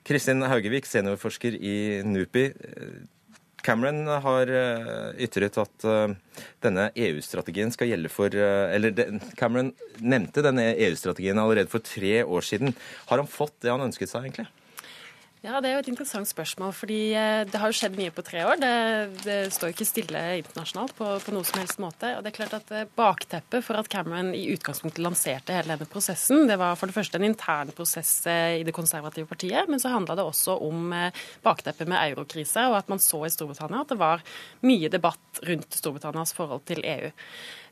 [0.09, 2.49] Kristin Haugevik, seniorforsker i NUPI.
[3.65, 6.13] Cameron har eh, ytret at eh,
[6.63, 8.95] denne EU-strategien skal gjelde for eh, Eller
[9.39, 9.71] Cameron
[10.01, 12.75] nevnte denne EU-strategien allerede for tre år siden.
[13.11, 14.49] Har han fått det han ønsket seg, egentlig?
[15.41, 16.71] Ja, Det er jo et interessant spørsmål.
[16.71, 18.59] fordi eh, Det har jo skjedd mye på tre år.
[18.61, 22.11] Det, det står ikke stille internasjonalt på, på, noe som helst måte.
[22.13, 25.89] og det er klart at eh, Bakteppet for at Cameron i utgangspunktet lanserte hele denne
[25.89, 29.81] prosessen, det var for det første en intern prosess eh, i det konservative partiet, men
[29.81, 30.93] så handla det også om
[31.41, 34.21] bakteppet med eurokrise, og at man så i Storbritannia at det var
[34.61, 37.09] mye debatt rundt Storbritannias forhold til EU.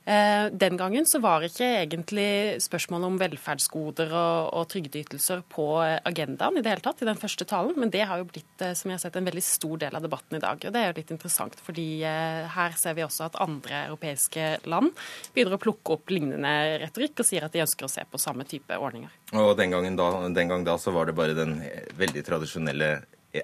[0.10, 6.58] Eh, den gangen så var ikke egentlig spørsmålet om velferdsgoder og, og trygdeytelser på agendaen
[6.58, 8.89] i det hele tatt i den første talen, men det har jo blitt eh, som
[8.89, 10.65] jeg har sett, en veldig stor del av debatten i dag.
[10.65, 14.48] og Det er jo litt interessant, fordi eh, her ser vi også at andre europeiske
[14.72, 14.89] land
[15.36, 18.50] begynner å plukke opp lignende retorikk og sier at de ønsker å se på samme
[18.50, 19.13] type ordninger.
[19.38, 21.60] Og den, gangen da, den gang da så var det bare den
[22.02, 22.95] veldig tradisjonelle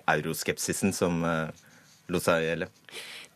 [0.02, 2.72] euroskepsisen som lot seg gjelde?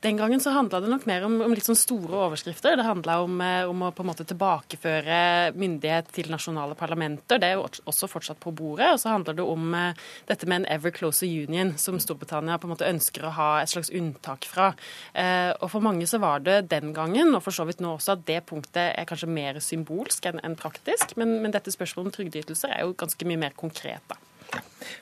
[0.02, 2.78] Den gangen så handla det nok mer om, om, litt sånn store overskrifter.
[2.80, 5.18] Det handla om, eh, om, å på en måte tilbakeføre
[5.60, 7.42] myndighet til nasjonale parlamenter.
[7.42, 8.94] Det er jo også fortsatt på bordet.
[8.94, 9.92] Og så handler det om uh,
[10.30, 13.74] dette med en ever closer union, som Storbritannia på en måte ønsker å ha et
[13.74, 14.70] slags unntak fra.
[15.12, 18.16] Uh, og for mange så var det den gangen, og for så vidt nå også,
[18.16, 21.18] at det punktet er kanskje mer symbolsk enn praktisk.
[21.20, 24.29] Men, men dette spørsmålet om trygdeytelser er jo ganske mye mer konkret, da.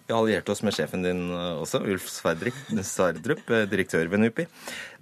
[0.08, 4.46] Vi har alliert oss med sjefen din eh, også, Ulf Sverdrup, eh, direktør ved NUPI.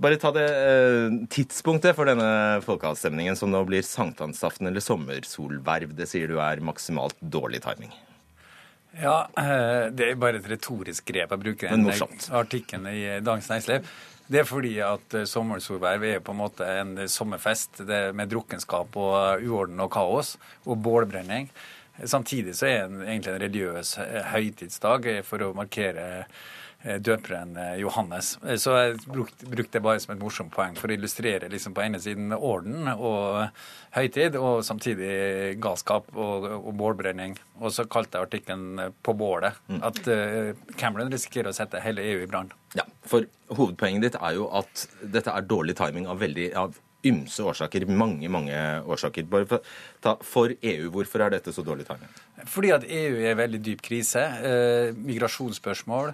[0.01, 5.93] Bare ta det eh, tidspunktet for denne folkeavstemningen, som nå blir sankthansaften eller sommersolverv.
[5.97, 7.93] Det sier du er maksimalt dårlig timing.
[8.95, 9.25] Ja,
[9.91, 13.89] det er bare et retorisk grep å bruke den artikkelen i Dagens Næringsliv.
[14.31, 17.83] Det er fordi at sommersolverv er på en måte en sommerfest
[18.15, 21.51] med drukkenskap og uorden og kaos og bålbrenning.
[22.03, 26.05] Samtidig så er det egentlig en religiøs eh, høytidsdag for å markere
[26.83, 28.33] eh, døperen eh, Johannes.
[28.61, 32.01] Så jeg brukte, det bare som et morsomt poeng for å illustrere liksom på ene
[32.03, 33.47] siden orden og
[33.95, 37.37] høytid, og samtidig galskap og, og bålbrenning.
[37.61, 39.61] Og så kalte jeg artikkelen 'På bålet'.
[39.71, 39.81] Mm.
[39.87, 40.01] At
[40.75, 42.51] Cameron risikerer å sette hele EU i brann.
[42.75, 43.23] Ja, for
[43.55, 46.75] hovedpoenget ditt er jo at dette er dårlig timing av, veldig, av
[47.05, 47.85] ymse årsaker.
[47.89, 49.27] Mange, mange årsaker.
[49.29, 52.11] Bare for, ta, for EU, hvorfor er dette så dårlig timing?
[52.49, 54.25] Fordi at EU er i veldig dyp krise.
[54.49, 56.13] Eh, migrasjonsspørsmål.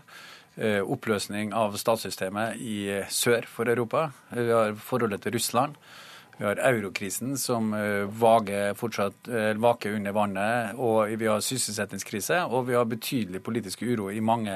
[0.60, 2.78] Eh, oppløsning av statssystemet i
[3.08, 4.10] sør for Europa.
[4.36, 5.78] Vi har forholdet til Russland.
[6.42, 10.72] Vi har eurokrisen som eh, vager fortsatt eh, vaker under vannet.
[10.82, 14.56] Og vi har sysselsettingskrise, og vi har betydelig politisk uro i mange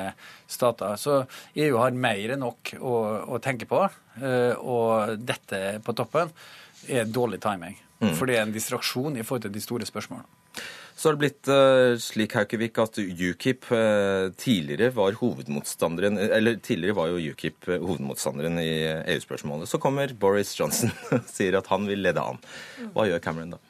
[0.49, 0.95] stater.
[0.97, 1.19] Så
[1.53, 2.95] EU har mer enn nok å,
[3.37, 3.83] å tenke på.
[4.17, 6.33] Eh, og dette på toppen
[6.89, 7.77] er dårlig timing.
[8.01, 8.15] Mm.
[8.17, 10.25] For det er en distraksjon i forhold til de store spørsmålene.
[10.95, 16.95] Så har det blitt uh, slik Haukevik, at UKIP uh, tidligere var hovedmotstanderen Eller tidligere
[16.95, 18.71] var jo UKIP hovedmotstanderen i
[19.15, 19.67] EU-spørsmålet.
[19.67, 22.39] Så kommer Boris Johnson og sier at han vil lede an.
[22.95, 23.64] Hva gjør Cameron da?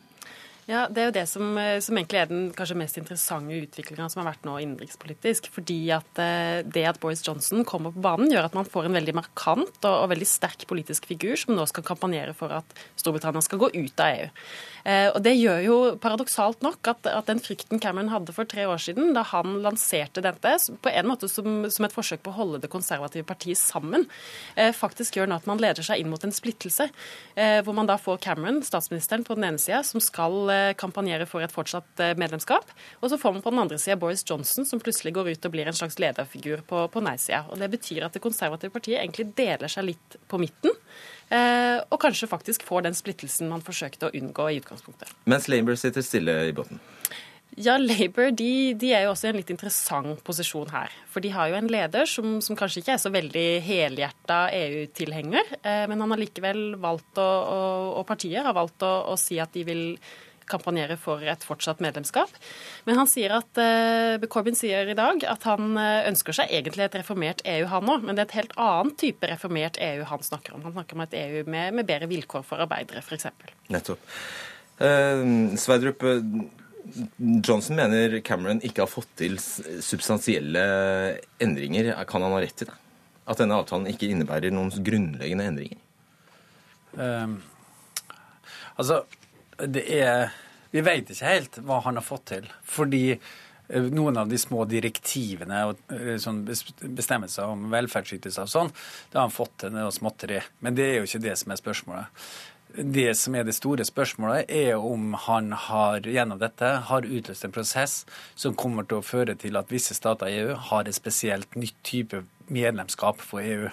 [0.65, 4.10] Ja, Det er jo det som, eh, som egentlig er den kanskje mest interessante utviklinga
[4.10, 5.51] som har vært nå innenrikspolitisk.
[5.54, 8.97] Fordi at eh, det at Boris Johnson kommer på banen, gjør at man får en
[8.97, 12.65] veldig markant og, og veldig sterk politisk figur som nå skal kampanjere for at
[12.97, 14.32] Storbritannia skal gå ut av EU.
[14.86, 18.67] Eh, og Det gjør jo paradoksalt nok at, at, den frykten Cameron hadde for tre
[18.69, 22.38] år siden, da han lanserte dette på en måte som, som et forsøk på å
[22.38, 24.06] holde det konservative partiet sammen,
[24.58, 26.89] eh, faktisk gjør nå at man leder seg inn mot en splittelse.
[27.34, 31.45] Eh, hvor man da får Cameron, statsministeren, på den ene sida, som skal kampanjere for
[31.45, 32.69] et fortsatt medlemskap.
[33.01, 35.55] Og så får man på den andre sida Boris Johnson, som plutselig går ut og
[35.55, 37.45] blir en slags lederfigur på, på nei-sida.
[37.51, 40.73] Og det betyr at det konservative partiet egentlig deler seg litt på midten.
[41.33, 45.13] Eh, og kanskje faktisk får den splittelsen man forsøkte å unngå i utgangspunktet.
[45.29, 46.81] Mens Labour sitter stille i båten?
[47.55, 50.91] Ja, Labour de, de, er jo også i en litt interessant posisjon her.
[51.11, 55.55] For de har jo en leder som, som kanskje ikke er så veldig helhjerta EU-tilhenger,
[55.61, 59.39] eh, men han har likevel valgt å, og, og partiet har valgt å, å si
[59.41, 59.85] at de vil
[60.49, 62.31] kampanjere for et fortsatt medlemskap.
[62.88, 63.62] Men han sier at,
[64.31, 68.05] Corbyn sier i dag at han uh, ønsker seg egentlig et reformert EU, han òg.
[68.05, 70.65] Men det er et helt annen type reformert EU han snakker om.
[70.67, 73.29] Han snakker om et EU med, med bedre vilkår for arbeidere, f.eks.
[73.73, 74.13] Nettopp.
[74.75, 76.03] Uh, Sverdrup,
[77.17, 80.65] Johnson mener Cameron ikke har fått til substansielle
[81.41, 81.93] endringer.
[82.10, 82.77] Kan han ha rett i det?
[83.25, 85.81] At denne avtalen ikke innebærer noen grunnleggende endringer?
[86.95, 87.39] Um,
[88.77, 89.01] altså,
[89.57, 90.31] det er
[90.71, 92.47] Vi vet ikke helt hva han har fått til.
[92.67, 98.73] Fordi eh, noen av de små direktivene og eh, sånn bestemmelser om velferdsytelser og sånn,
[99.07, 100.41] det har han fått til noe småtteri.
[100.59, 102.25] Men det er jo ikke det som er spørsmålet.
[102.75, 107.53] Det som er det store spørsmålet, er om han har gjennom dette har utløst en
[107.55, 107.93] prosess
[108.35, 111.77] som kommer til å føre til at visse stater i EU har et spesielt nytt
[111.87, 113.69] type medlemskap for EU.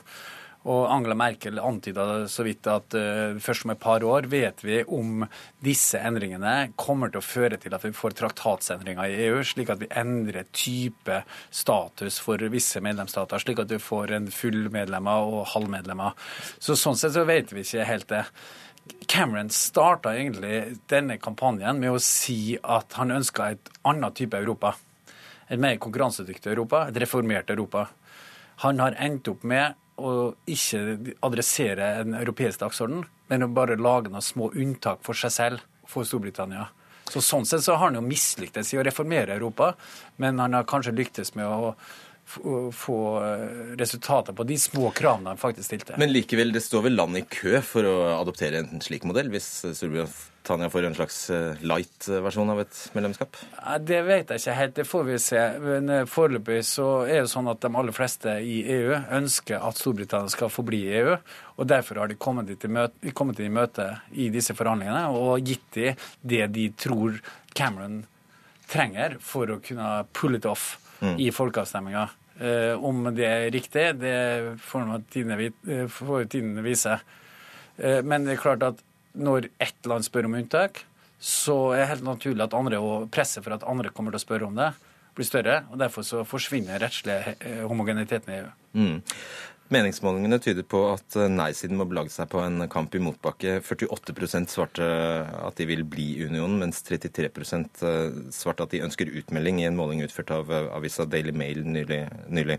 [0.70, 4.78] Og Angela Merkel antyda så vidt at uh, først om et par år vet vi
[4.86, 5.24] om
[5.64, 9.82] disse endringene kommer til å føre til at vi får traktatsendringer i EU, slik at
[9.82, 16.14] vi endrer type status for visse medlemsstater, slik at du får en fullmedlemmer og halvmedlemmer.
[16.62, 18.24] Så Sånn sett så vet vi ikke helt det.
[19.06, 24.74] Cameron starta egentlig denne kampanjen med å si at han ønska et annet type Europa.
[25.50, 27.88] Et mer konkurransedyktig Europa, et reformert Europa.
[28.62, 34.12] Han har endt opp med å ikke adressere en europeisk dagsorden, men å bare lage
[34.12, 36.68] noen små unntak for seg selv, for Storbritannia.
[37.12, 39.74] Så Sånn sett så har han jo mislyktes i å reformere Europa,
[40.22, 41.74] men han har kanskje lyktes med å
[42.72, 45.98] få eh, resultater på de små kravene han faktisk stilte.
[46.00, 49.50] Men likevel, det står vel land i kø for å adoptere en slik modell, hvis
[49.66, 50.06] Storbritannia
[50.42, 53.36] Tanja får en slags eh, light-versjon av et medlemskap?
[53.86, 55.42] Det vet jeg ikke helt, det får vi se.
[55.62, 59.78] Men eh, foreløpig så er det sånn at de aller fleste i EU ønsker at
[59.78, 61.16] Storbritannia skal forbli i EU.
[61.62, 65.68] Og derfor har de kommet i møte, kommet i, møte i disse forhandlingene og gitt
[65.78, 67.22] dem det de tror
[67.54, 68.02] Cameron
[68.72, 71.16] trenger for å kunne pull it off mm.
[71.22, 72.08] i folkeavstemninga.
[72.42, 74.16] Eh, om det er riktig, det
[74.62, 76.98] får tiden vise.
[77.76, 78.80] Eh, men det er klart at
[79.12, 80.84] når ett land spør om unntak,
[81.22, 84.24] så er det helt naturlig at andre, og presset for at andre kommer til å
[84.24, 84.72] spørre om det,
[85.14, 85.62] blir større.
[85.70, 88.52] og Derfor så forsvinner rettslig eh, homogeniteten i EU.
[88.80, 89.00] Mm.
[89.72, 93.60] Meningsmålingene tyder på at eh, nei-siden må belage seg på en kamp i motbakke.
[93.64, 94.88] 48% svarte
[95.38, 99.68] at de vil bli i unionen, mens 33 eh, svarte at de ønsker utmelding i
[99.70, 102.06] en måling utført av avisa Daily Mail nylig.
[102.32, 102.58] nylig.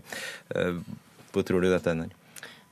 [1.34, 2.14] Hvor tror du dette ender?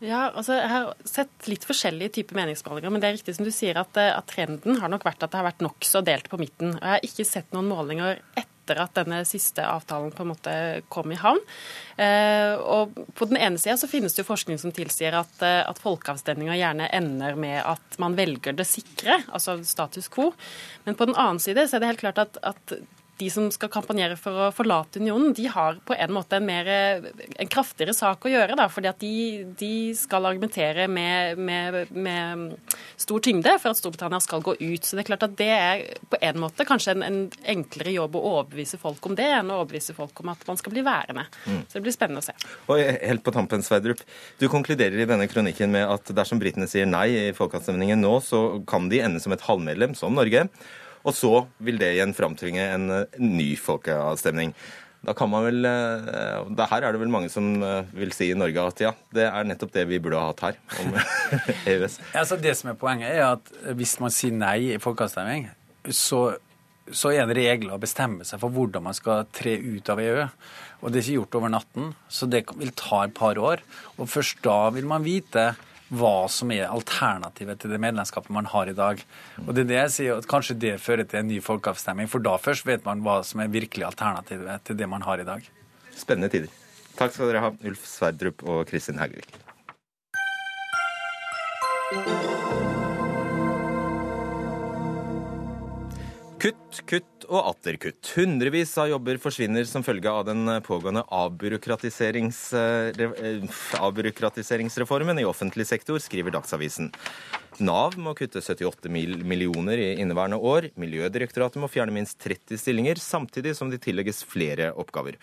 [0.03, 3.53] Ja, altså Jeg har sett litt forskjellige typer meningsmålinger, men det er riktig som du
[3.55, 6.41] sier at, eh, at trenden har nok vært at det har vært nokså delt på
[6.41, 6.75] midten.
[6.75, 10.55] Og Jeg har ikke sett noen målinger etter at denne siste avtalen på en måte
[10.91, 11.39] kom i havn.
[11.99, 15.79] Eh, og På den ene sida finnes det jo forskning som tilsier at, eh, at
[15.79, 20.33] folkeavstemninger gjerne ender med at man velger det sikre, altså status quo.
[20.85, 22.75] Men på den annen side så er det helt klart at, at
[23.23, 26.69] de som skal kampanjere for å forlate unionen, de har på en måte en, mer,
[26.73, 28.57] en kraftigere sak å gjøre.
[28.59, 29.15] Da, fordi at de,
[29.59, 34.85] de skal argumentere med, med, med, stor tyngde for at Storbritannia skal gå ut.
[34.85, 37.21] Så det er klart at det er på en måte kanskje en, en
[37.55, 40.75] enklere jobb å overbevise folk om det, enn å overbevise folk om at man skal
[40.75, 41.27] bli værende.
[41.47, 41.63] Mm.
[41.67, 42.37] Så det blir spennende å se.
[42.69, 44.03] Og helt på tampen, Sverdrup.
[44.41, 48.45] Du konkluderer i denne kronikken med at dersom britene sier nei i folkeavstemningen nå, så
[48.69, 50.49] kan de ende som et halvmedlem, som Norge.
[51.03, 54.55] Og så vil det igjen framtvinge en eh, ny folkeavstemning.
[55.03, 58.39] Da kan man vel, det Her er det vel mange som eh, vil si i
[58.39, 60.95] Norge at ja, det er nettopp det vi burde ha hatt her om
[61.73, 61.99] EØS.
[62.15, 65.49] altså det som er Poenget er at hvis man sier nei i folkeavstemning,
[65.91, 66.29] så
[66.91, 70.25] så er det regler å bestemme seg for hvordan man skal tre ut av EU.
[70.83, 73.63] Og det er ikke gjort over natten, så det vil ta et par år.
[73.99, 75.53] Og først da vil man vite
[75.93, 79.03] hva som er alternativet til det medlemskapet man har i dag.
[79.45, 82.25] Og det er det jeg sier, at Kanskje det fører til en ny folkeavstemning, for
[82.25, 85.47] da først vet man hva som er virkelig alternativet til det man har i dag.
[85.93, 86.53] Spennende tider.
[86.97, 89.33] Takk skal dere ha, Ulf Sverdrup og Kristin Haugevik.
[96.43, 98.09] Kutt, kutt og atter kutt.
[98.17, 103.45] Hundrevis av jobber forsvinner som følge av den pågående avbyråkratiserings, eh,
[103.79, 106.91] avbyråkratiseringsreformen i offentlig sektor, skriver Dagsavisen.
[107.61, 110.73] Nav må kutte 78 millioner i inneværende år.
[110.75, 115.15] Miljødirektoratet må fjerne minst 30 stillinger, samtidig som de tillegges flere oppgaver.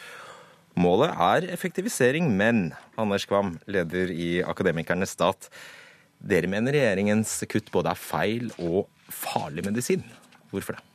[0.77, 5.49] Målet er effektivisering, men Anders Kvam, leder i Akademikernes stat,
[6.23, 10.05] dere mener regjeringens kutt både er feil og farlig medisin.
[10.53, 10.88] Hvorfor det?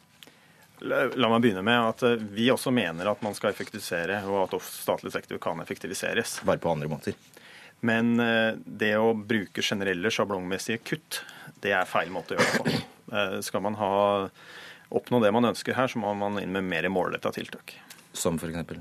[0.85, 4.57] La meg begynne med at eh, vi også mener at man skal effektivisere, og at
[4.67, 6.41] statlig sektor kan effektiviseres.
[6.45, 7.17] Bare på andre måter.
[7.85, 11.23] Men eh, det å bruke generelle sjablongmessige kutt,
[11.65, 12.83] det er feil måte å gjøre det på.
[13.15, 13.95] Eh, skal man ha,
[14.97, 17.77] oppnå det man ønsker her, så må man inn med mer målretta tiltak.
[18.13, 18.77] Som f.eks.?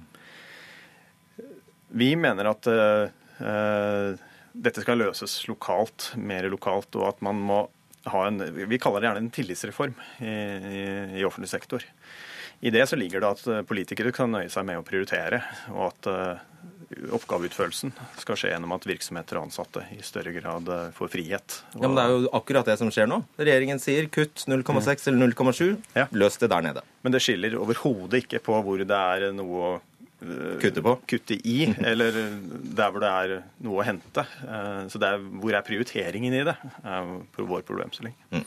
[1.94, 4.24] Vi mener at uh,
[4.54, 7.60] dette skal løses lokalt, mer lokalt, og at man må
[8.12, 10.86] ha en Vi kaller det gjerne en tillitsreform i, i,
[11.22, 11.86] i offentlig sektor.
[12.64, 15.42] I det så ligger det at eh, politikere kan nøye seg med å prioritere,
[15.74, 16.44] og at uh,
[17.18, 17.92] oppgaveutførelsen
[18.22, 21.58] skal skje gjennom at virksomheter og ansatte i større grad uh, får frihet.
[21.74, 23.20] Ja, men Det er jo akkurat det som skjer nå.
[23.42, 25.04] Regjeringen sier kutt 0,6 mm.
[25.12, 25.66] eller 0,7.
[26.00, 26.08] Ja.
[26.16, 26.86] Løs det der nede.
[27.04, 29.74] Men det skiller overhodet ikke på hvor det er noe å
[30.62, 30.96] kutte på?
[31.10, 31.58] Kutte i,
[31.92, 32.16] eller
[32.78, 33.34] der hvor det er
[33.66, 34.26] noe å hente.
[34.44, 38.16] Eh, så det er, hvor er prioriteringen i det, er vår problemstilling.
[38.34, 38.46] Mm.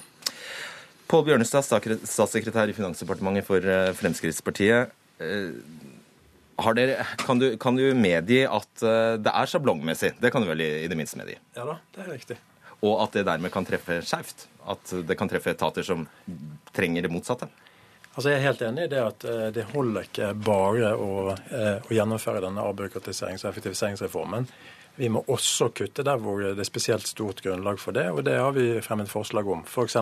[1.07, 4.95] Pål Bjørnestad, statssekretær i Finansdepartementet for eh, Fremskrittspartiet.
[5.23, 5.53] Eh,
[6.77, 8.85] dere, kan, du, kan, du, medgi at
[9.21, 10.15] det er sjablongmessig?
[10.23, 11.37] Det kan du vel i, i det minste medgi?
[11.57, 12.39] Ja da, det er riktig.
[12.81, 14.47] Og at det dermed kan treffe skjevt?
[14.67, 16.07] At det kan treffe etater som
[16.77, 17.51] trenger det motsatte?
[18.17, 21.85] Altså Jeg er helt enig i det at eh, det holder ikke bare å, eh,
[21.85, 24.49] å gjennomføre denne avbyråkratiserings- og effektiviseringsreformen.
[24.97, 28.39] Vi må også kutte der hvor det er spesielt stort grunnlag for det, og det
[28.41, 29.67] har vi fremmet forslag om.
[29.69, 29.99] F.eks.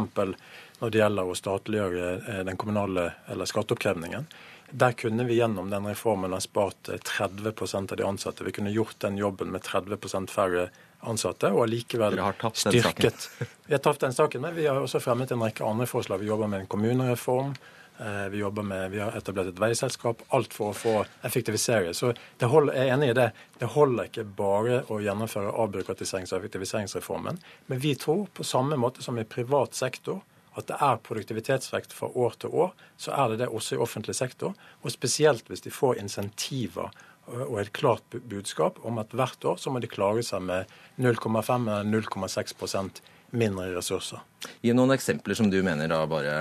[0.78, 4.30] når det gjelder å statliggjøre eh, den kommunale eller skatteoppkrevningen.
[4.70, 8.46] Der kunne vi gjennom den reformen ha spart 30% av de ansatte.
[8.46, 10.68] Vi kunne gjort den jobben med 30% færre
[11.04, 12.16] ansatte, og allikevel
[12.54, 13.28] styrket
[13.66, 16.22] Vi har tapt den saken, men vi har også fremmet en rekke andre forslag.
[16.22, 17.56] Vi jobber med en kommunereform.
[17.99, 20.22] Eh, vi jobber med, vi har etablert et veiselskap.
[20.34, 21.95] Alt for å få effektivisere.
[21.95, 22.11] Så
[22.42, 23.28] holder, jeg er enig i det.
[23.61, 27.38] Det holder ikke bare å gjennomføre avbyråkratiserings- og effektiviseringsreformen.
[27.70, 30.22] Men vi tror, på samme måte som i privat sektor,
[30.55, 34.14] at det er produktivitetsvekt fra år til år, så er det det også i offentlig
[34.18, 34.55] sektor.
[34.82, 36.90] Og spesielt hvis de får insentiver
[37.26, 40.70] og et klart budskap om at hvert år så må de klare seg med
[41.01, 43.01] 0,5 eller 0,6%
[43.34, 44.20] mindre ressurser.
[44.62, 46.34] Gi noen eksempler som du mener da bare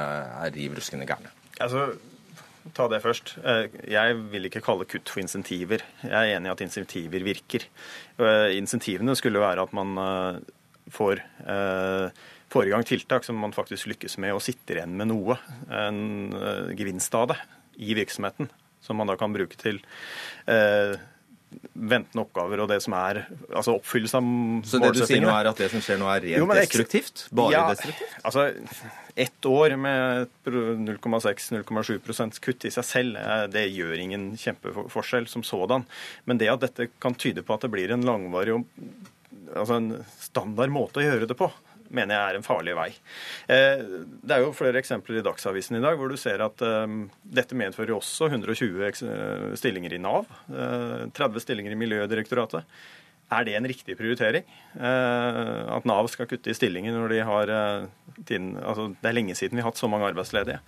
[0.43, 1.31] er riv ruskende gærne.
[1.61, 1.93] Altså,
[2.71, 3.35] ta det først.
[3.43, 5.83] Eh, jeg vil ikke kalle kutt for insentiver.
[6.05, 7.67] Jeg er enig i at insentiver virker.
[8.17, 10.41] Eh, insentivene skulle være at man eh,
[10.93, 11.21] får,
[12.53, 15.37] får i gang tiltak som man faktisk lykkes med og sitter igjen med noe,
[15.73, 16.35] en
[16.77, 17.39] gevinst av det,
[17.81, 18.51] i virksomheten.
[18.83, 19.79] Som man da kan bruke til
[21.73, 24.67] ventende oppgaver og det som er altså oppfyllelse av målsettingene.
[24.69, 27.25] Så det du sier nå er at det som skjer nå er rent jo, destruktivt?
[27.35, 28.17] Bare ja, destruktivt?
[28.23, 28.47] Altså,
[29.25, 35.87] ett år med 0,6-0,7 kutt i seg selv, eh, det gjør ingen kjempeforskjell som sådan.
[36.25, 38.57] Men det at dette kan tyde på at det blir en langvarig
[39.53, 39.91] altså en
[40.21, 41.49] standard måte å gjøre det på,
[41.93, 42.89] mener jeg er en farlig vei.
[43.51, 43.83] Eh,
[44.23, 46.97] det er jo flere eksempler i Dagsavisen i dag hvor du ser at eh,
[47.39, 52.67] dette medfører også 120 stillinger i Nav, 30 stillinger i Miljødirektoratet.
[53.33, 54.45] Er det en riktig prioritering?
[54.75, 57.85] Eh, at Nav skal kutte i stillinger når de har eh,
[58.27, 60.59] tiden, altså Det er lenge siden vi har hatt så mange arbeidsledige.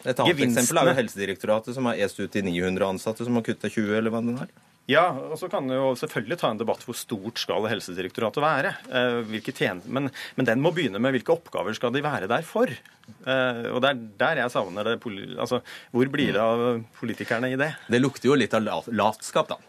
[0.00, 0.64] Et annet Gevinstene.
[0.64, 3.96] eksempel er jo Helsedirektoratet, som har est ut til 900 ansatte, som har kutta 20,
[3.98, 4.52] eller hva den har.
[4.88, 8.72] Ja, og så kan du jo selvfølgelig ta en debatt hvor stort skal Helsedirektoratet være.
[8.90, 12.72] Eh, men, men, den må begynne med hvilke oppgaver skal de være der for.
[13.20, 14.98] og det er der jeg savner det.
[15.38, 15.60] Altså,
[15.94, 17.74] hvor blir det av politikerne i det?
[17.90, 19.60] Det lukter jo litt av latskap, da.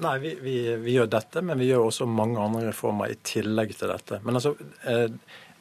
[0.00, 3.74] Nei, vi, vi, vi, gjør dette, men vi gjør også mange andre reformer i tillegg
[3.76, 4.22] til dette.
[4.24, 4.54] Men altså,
[4.88, 5.08] eh,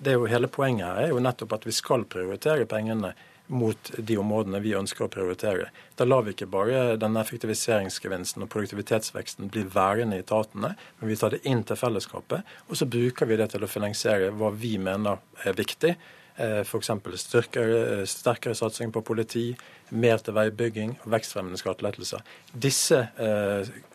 [0.01, 3.11] det er jo hele Poenget her er jo nettopp at vi skal prioritere pengene
[3.51, 5.67] mot de områdene vi ønsker å prioritere.
[5.99, 11.19] Da lar vi ikke bare den effektiviseringsgevinsten og produktivitetsveksten bli værende i etatene, men vi
[11.19, 14.77] tar det inn til fellesskapet, og så bruker vi det til å finansiere hva vi
[14.81, 15.95] mener er viktig
[16.41, 16.89] F.eks.
[17.15, 19.51] Sterkere, sterkere satsing på politi,
[19.89, 22.23] mer til veibygging og vekstfremmende skattelettelser.
[22.53, 23.01] Disse,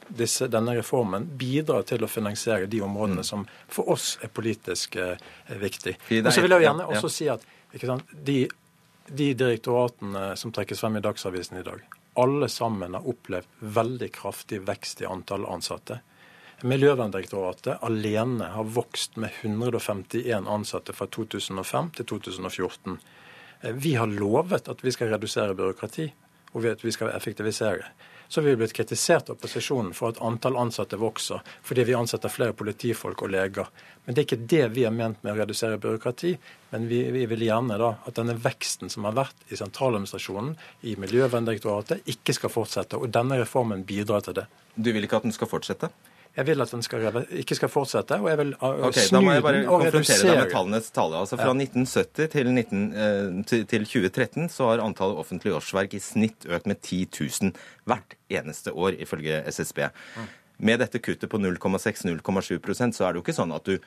[0.09, 3.29] disse, denne reformen bidrar til å finansiere de områdene mm.
[3.29, 4.99] som for oss er politisk
[5.49, 5.97] viktig.
[6.21, 7.47] Og så vil jeg gjerne også si at
[8.27, 8.45] de,
[9.09, 11.83] de direktoratene som trekkes frem i Dagsavisen i dag,
[12.17, 16.01] alle sammen har opplevd veldig kraftig vekst i antall ansatte.
[16.65, 22.97] Miljøverndirektoratet alene har vokst med 151 ansatte fra 2005 til 2014.
[23.77, 26.07] Vi har lovet at vi skal redusere byråkrati,
[26.57, 27.91] og at vi skal effektivisere
[28.29, 32.33] så har vi blitt kritisert av opposisjonen for at antall ansatte vokser, fordi vi ansetter
[32.33, 33.71] flere politifolk og leger.
[34.05, 36.33] Men det er ikke det vi har ment med å redusere byråkrati.
[36.71, 40.55] Men vi, vi vil gjerne da at denne veksten som har vært i sentraladministrasjonen,
[40.87, 43.01] i Miljøverndirektoratet, ikke skal fortsette.
[43.01, 44.47] Og denne reformen bidrar til det.
[44.75, 45.91] Du vil ikke at den skal fortsette?
[46.37, 47.05] Jeg vil at den skal,
[47.41, 49.25] ikke skal fortsette, og jeg vil uh, okay, snu den og redusere.
[49.25, 51.21] Da må jeg bare konfrontere deg med tallenes tale.
[51.23, 51.55] Altså Fra ja.
[51.65, 56.69] 1970 til, 19, eh, til, til, 2013 så har antallet offentlige årsverk i snitt økt
[56.69, 57.55] med 10 000
[57.89, 59.87] hvert eneste år, ifølge SSB.
[59.89, 60.29] Mm.
[60.69, 63.79] Med dette kuttet på 0,6-0,7 så er det jo ikke sånn at du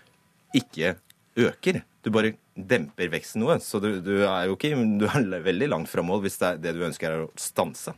[0.58, 0.96] ikke
[1.38, 1.84] øker.
[2.02, 3.60] Du bare demper veksten noe.
[3.62, 6.64] Så du, du er jo ikke du er veldig langt fra mål hvis det, er
[6.66, 7.94] det du ønsker er å stanse.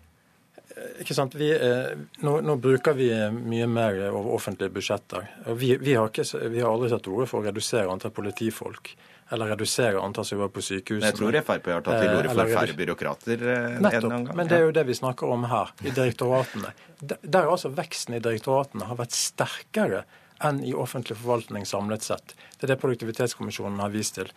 [1.02, 1.36] Ikke sant?
[1.36, 1.94] Vi, eh,
[2.26, 5.28] nå, nå, bruker vi mye mer over offentlige budsjetter.
[5.58, 8.94] Vi, vi, har, ikke, vi har, aldri tatt til orde for å redusere antall politifolk.
[9.32, 11.10] Eller redusere antall som jobber på sykehusene.
[11.10, 14.32] Jeg tror Frp har tatt til orde for eh, færre byråkrater eh, Nettopp, en gang.
[14.40, 16.74] Men det er jo det vi snakker om her, i direktoratene.
[17.02, 20.04] Der altså veksten i direktoratene har vært sterkere
[20.46, 22.36] enn i offentlig forvaltning samlet sett.
[22.58, 24.32] Det er det Produktivitetskommisjonen har vist til.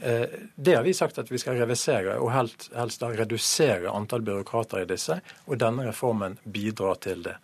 [0.00, 4.22] Eh, det har vi sagt at vi skal revisere, og helst, helst da redusere antall
[4.26, 5.18] byråkrater i disse.
[5.46, 7.38] Og denne reformen bidrar til det.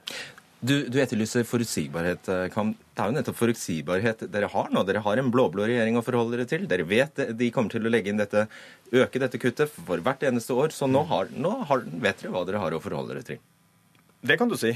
[0.65, 2.29] Du, du etterlyser forutsigbarhet.
[2.31, 4.85] Eh, det er jo nettopp forutsigbarhet dere har nå.
[4.89, 6.69] Dere har en blå-blå regjering å forholde dere til.
[6.71, 8.47] Dere vet de kommer til å legge inn dette,
[8.95, 10.73] øke dette kuttet for hvert eneste år.
[10.73, 13.43] Så nå, har, nå har, vet dere hva dere har å forholde dere til.
[14.25, 14.71] Det kan du si.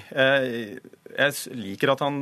[1.19, 2.19] Jeg liker at han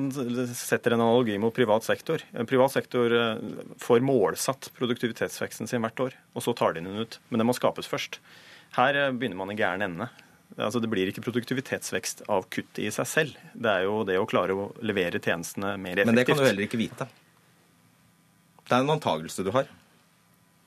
[0.55, 2.23] setter en analogi mot privat sektor.
[2.47, 3.41] Privat sektor eh,
[3.83, 7.19] får målsatt produktivitetsveksten sin hvert år, og så tar de den ut.
[7.29, 8.21] Men den må skapes først.
[8.79, 10.09] Her eh, begynner man i gæren ende.
[10.55, 13.41] Altså, det blir ikke produktivitetsvekst av kuttet i seg selv.
[13.53, 16.13] Det er jo det å klare å levere tjenestene mer effektivt.
[16.13, 17.09] Men det kan du heller ikke vite.
[18.63, 19.67] Det er en antagelse du har.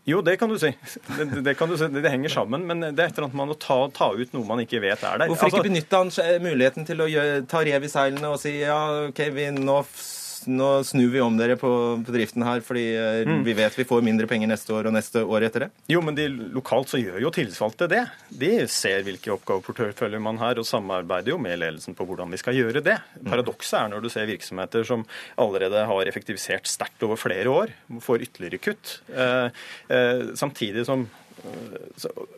[0.10, 0.72] Jo, det kan du si.
[1.18, 1.90] Det, det, kan du si.
[1.94, 2.66] det henger sammen.
[2.70, 5.04] Men det er et eller annet man å ta, ta, ut noe man ikke vet
[5.04, 5.30] er der.
[5.30, 8.56] Hvorfor ikke altså, benytte han muligheten til å gjøre, ta rev i seilene og si
[8.62, 8.80] ja,
[9.10, 9.84] OK, vi nå
[10.48, 11.70] nå snur vi om dere på
[12.08, 13.44] bedriften her, fordi eh, mm.
[13.48, 15.70] vi vet vi får mindre penger neste år og neste år etter det?
[15.92, 18.04] Jo, men de, lokalt så gjør jo tillitsvalgte det.
[18.42, 22.58] De ser hvilke oppgaveporteføljer man har, og samarbeider jo med ledelsen på hvordan vi skal
[22.58, 22.98] gjøre det.
[23.20, 23.30] Mm.
[23.32, 25.08] Paradokset er når du ser virksomheter som
[25.40, 27.74] allerede har effektivisert sterkt over flere år,
[28.04, 29.50] får ytterligere kutt, eh,
[29.92, 31.10] eh, samtidig som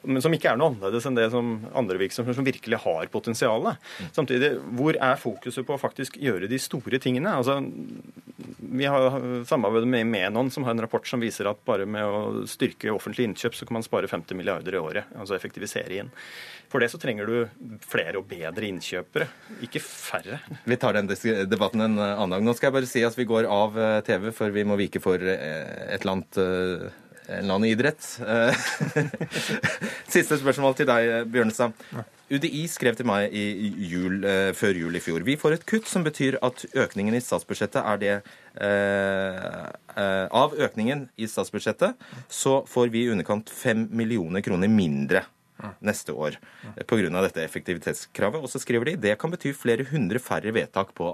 [0.04, 3.92] men som ikke er noe annerledes enn det som andre virksomheter som virkelig har potensialet.
[4.16, 7.34] Samtidig, hvor er fokuset på å faktisk gjøre de store tingene?
[7.38, 7.60] Altså,
[8.72, 12.48] vi har samarbeidet med Menon, som har en rapport som viser at bare med å
[12.50, 15.12] styrke offentlig innkjøp, så kan man spare 50 milliarder i året.
[15.18, 16.12] Altså effektivisere inn.
[16.72, 19.28] For det så trenger du flere og bedre innkjøpere,
[19.68, 20.40] ikke færre.
[20.64, 21.10] Vi tar den
[21.52, 22.46] debatten en annen dag.
[22.46, 25.02] Nå skal jeg bare si at vi går av eh, TV, for vi må vike
[25.04, 26.86] for eh, et eller annet eh,
[27.28, 28.02] en eller annen idrett.
[30.16, 31.78] Siste spørsmål til deg, Bjørnestad.
[32.32, 33.44] UDI skrev til meg i
[33.92, 35.24] jul, eh, før jul i fjor.
[35.28, 38.14] Vi får et kutt som betyr at økningen i statsbudsjettet er det
[38.56, 39.68] eh,
[39.98, 42.00] eh, Av økningen i statsbudsjettet
[42.32, 45.26] så får vi i underkant 5 millioner kroner mindre
[45.86, 46.40] neste år
[46.88, 47.22] pga.
[47.22, 48.42] dette effektivitetskravet.
[48.42, 51.12] Og så skriver de det kan bety flere hundre færre vedtak på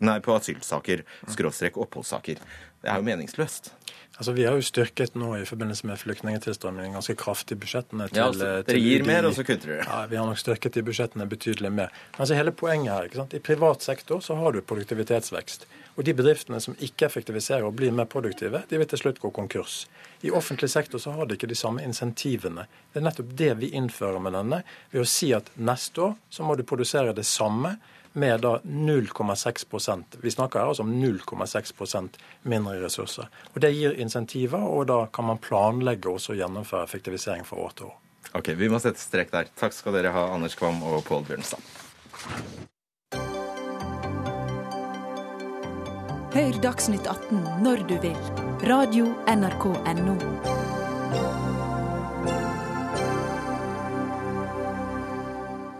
[0.00, 2.40] nei, på asylsaker, skråstrek oppholdssaker.
[2.82, 3.70] Det er jo meningsløst.
[4.16, 8.28] Altså, Vi har jo styrket nå i forbindelse med flyktningtilstrømning ganske kraftig budsjettene til, ja,
[8.30, 9.86] altså, Dere til gir mer, og så kutter dere.
[9.88, 11.90] Ja, Vi har nok styrket de budsjettene betydelig mer.
[12.12, 13.34] Men altså, hele poenget her, ikke sant?
[13.34, 15.66] I privat sektor så har du produktivitetsvekst.
[15.96, 19.30] Og de bedriftene som ikke effektiviserer og blir mer produktive, de vil til slutt gå
[19.34, 19.84] konkurs.
[20.22, 22.66] I offentlig sektor så har de ikke de samme insentivene.
[22.92, 24.62] Det er nettopp det vi innfører med denne,
[24.94, 27.76] ved å si at neste år så må du produsere det samme
[28.14, 33.28] med da 0,6% Vi snakker her altså om 0,6% mindre ressurser.
[33.54, 37.74] Og Det gir insentiver, og da kan man planlegge også å gjennomføre effektivisering fra år
[37.76, 37.96] til år.
[38.34, 39.50] Ok, Vi må sette strek der.
[39.58, 41.60] Takk skal dere ha, Anders Kvam og Pål Bjørnstad.
[46.34, 48.18] Hør Dagsnytt 18 når du vil.
[48.66, 50.63] Radio NRK Radio.nrk.no.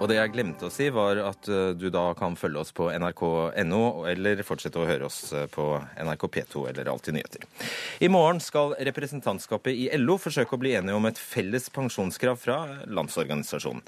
[0.05, 2.90] Og det jeg glemte å si, var at eh, du da kan følge oss på
[2.92, 3.78] nrk.no,
[4.11, 5.64] eller fortsette å høre oss eh, på
[5.96, 7.46] NRK P2 eller Alltid nyheter.
[8.05, 12.59] I morgen skal representantskapet i LO forsøke å bli enige om et felles pensjonskrav fra
[12.84, 13.80] Landsorganisasjonen.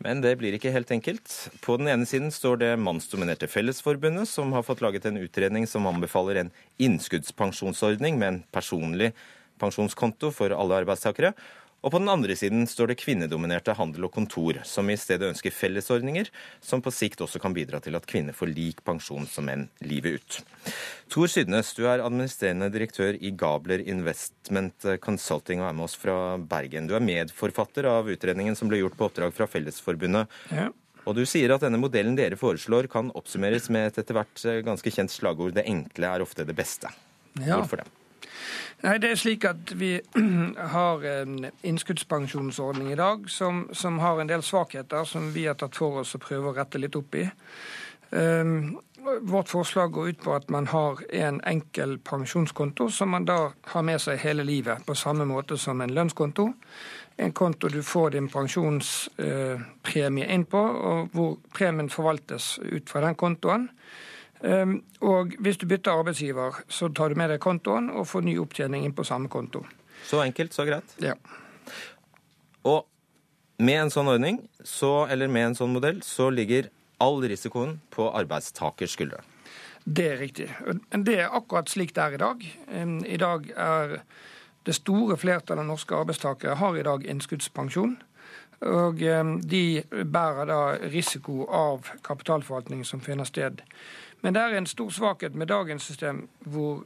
[0.00, 1.28] Men det blir ikke helt enkelt.
[1.60, 5.90] På den ene siden står det mannsdominerte Fellesforbundet, som har fått laget en utredning som
[5.90, 9.12] anbefaler en innskuddspensjonsordning med en personlig
[9.60, 11.34] pensjonskonto for alle arbeidstakere.
[11.78, 15.54] Og på den andre siden står det kvinnedominerte Handel og Kontor, som i stedet ønsker
[15.54, 16.30] fellesordninger
[16.64, 20.18] som på sikt også kan bidra til at kvinner får lik pensjon som menn livet
[20.18, 20.40] ut.
[21.12, 26.18] Tor Sydnes, du er administrerende direktør i Gabler Investment Consulting og er med oss fra
[26.38, 26.90] Bergen.
[26.90, 30.26] Du er medforfatter av utredningen som ble gjort på oppdrag fra Fellesforbundet.
[30.50, 30.68] Ja.
[31.08, 34.92] Og du sier at denne modellen dere foreslår kan oppsummeres med et etter hvert ganske
[34.92, 36.90] kjent slagord 'det enkle er ofte det beste'.
[37.38, 37.62] Ja.
[37.62, 37.88] Hvorfor det?
[38.84, 39.96] Nei, det er slik at Vi
[40.74, 45.76] har en innskuddspensjonsordning i dag som, som, har en del svakheter som vi har tatt
[45.76, 47.26] for oss og prøver å rette litt opp i.
[48.10, 48.78] Um,
[49.20, 53.84] vårt forslag går ut på at man har en enkel pensjonskonto som man da har
[53.84, 56.48] med seg hele livet, på samme måte som en lønnskonto.
[57.18, 63.02] En konto du får din pensjonspremie uh, inn på, og hvor premien forvaltes ut fra
[63.06, 63.68] den kontoen.
[64.46, 68.36] Ehm, og hvis du bytter arbeidsgiver, så tar du med deg kontoen og får ny
[68.38, 69.64] opptjening inn på samme konto.
[70.06, 70.94] Så enkelt, så greit.
[71.02, 71.16] Ja.
[72.68, 72.86] Og
[73.58, 76.70] med en sånn ordning, så, eller med en sånn modell, så ligger
[77.02, 79.22] all risikoen på arbeidstakers skuldre.
[79.88, 80.48] Det er riktig.
[80.92, 82.44] Det er akkurat slik det er i dag.
[82.70, 84.02] Ehm, I dag er
[84.66, 87.96] det store flertallet av norske arbeidstakere har i dag innskuddspensjon.
[88.68, 90.60] Og ehm, de bærer da
[90.90, 93.62] risiko av kapitalforvaltning som finner sted.
[94.22, 96.84] Men det er en stor svakhet med dagens system, hvor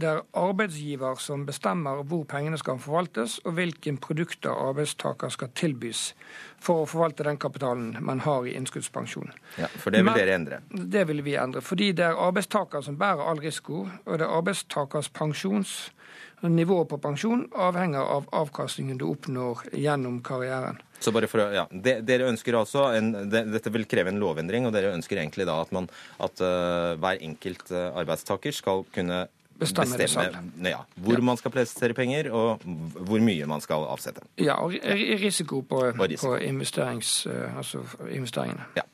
[0.00, 6.14] det er arbeidsgiver som bestemmer hvor pengene skal forvaltes, og hvilke produkter arbeidstaker skal tilbys
[6.60, 9.32] for å forvalte den kapitalen man har i innskuddspensjon.
[9.58, 10.60] Ja, For det vil Men, dere endre?
[10.70, 11.60] Det vil vi endre.
[11.60, 15.92] Fordi det er arbeidstaker som bærer all risiko, og det er arbeidstakers pensjons
[16.40, 20.78] Nivået på pensjon avhenger av avkastningen du oppnår gjennom karrieren.
[21.00, 24.68] Så bare for å, ja, Dere ønsker altså, en, de, Dette vil kreve en lovendring,
[24.68, 25.88] og dere ønsker egentlig da at, man,
[26.20, 29.26] at uh, hver enkelt uh, arbeidstaker skal kunne
[29.60, 31.24] bestemme, bestemme ja, hvor ja.
[31.30, 32.64] man skal plassere penger, og
[33.08, 34.24] hvor mye man skal avsette.
[34.40, 34.74] Ja, og
[35.22, 36.32] risiko på, og risiko.
[36.32, 38.70] på investerings, eh, altså investeringene.
[38.78, 38.86] Ja.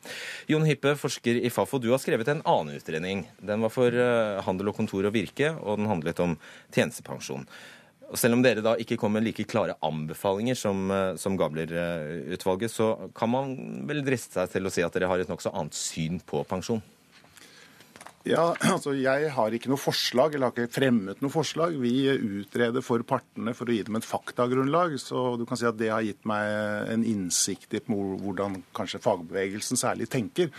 [0.50, 3.24] Jon Hippe, forsker i Fafo, du har skrevet en annen utredning.
[3.38, 6.36] Den var for eh, Handel og Kontor og Virke, og den handlet om
[6.74, 7.48] tjenestepensjon.
[8.06, 12.70] Og selv om dere da ikke kom med like klare anbefalinger som, eh, som Gabler-utvalget,
[12.70, 13.56] så kan man
[13.88, 16.82] vel driste seg til å si at dere har et nokså annet syn på pensjon?
[18.27, 21.77] Ja, altså Jeg har ikke noe forslag, eller har ikke fremmet noe forslag.
[21.79, 24.97] Vi utreder for partene for å gi dem et faktagrunnlag.
[24.99, 29.79] Så du kan si at det har gitt meg en innsikt i hvordan kanskje fagbevegelsen
[29.79, 30.51] særlig tenker.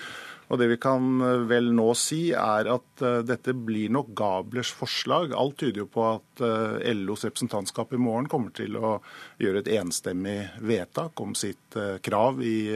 [0.48, 4.72] Og det vi kan eh, vel nå si, er at uh, dette blir nok Gablers
[4.72, 5.36] forslag.
[5.36, 8.98] Alt tyder jo på at uh, LOs representantskap i morgen kommer til å
[9.44, 12.72] gjøre et enstemmig vedtak om sitt krav i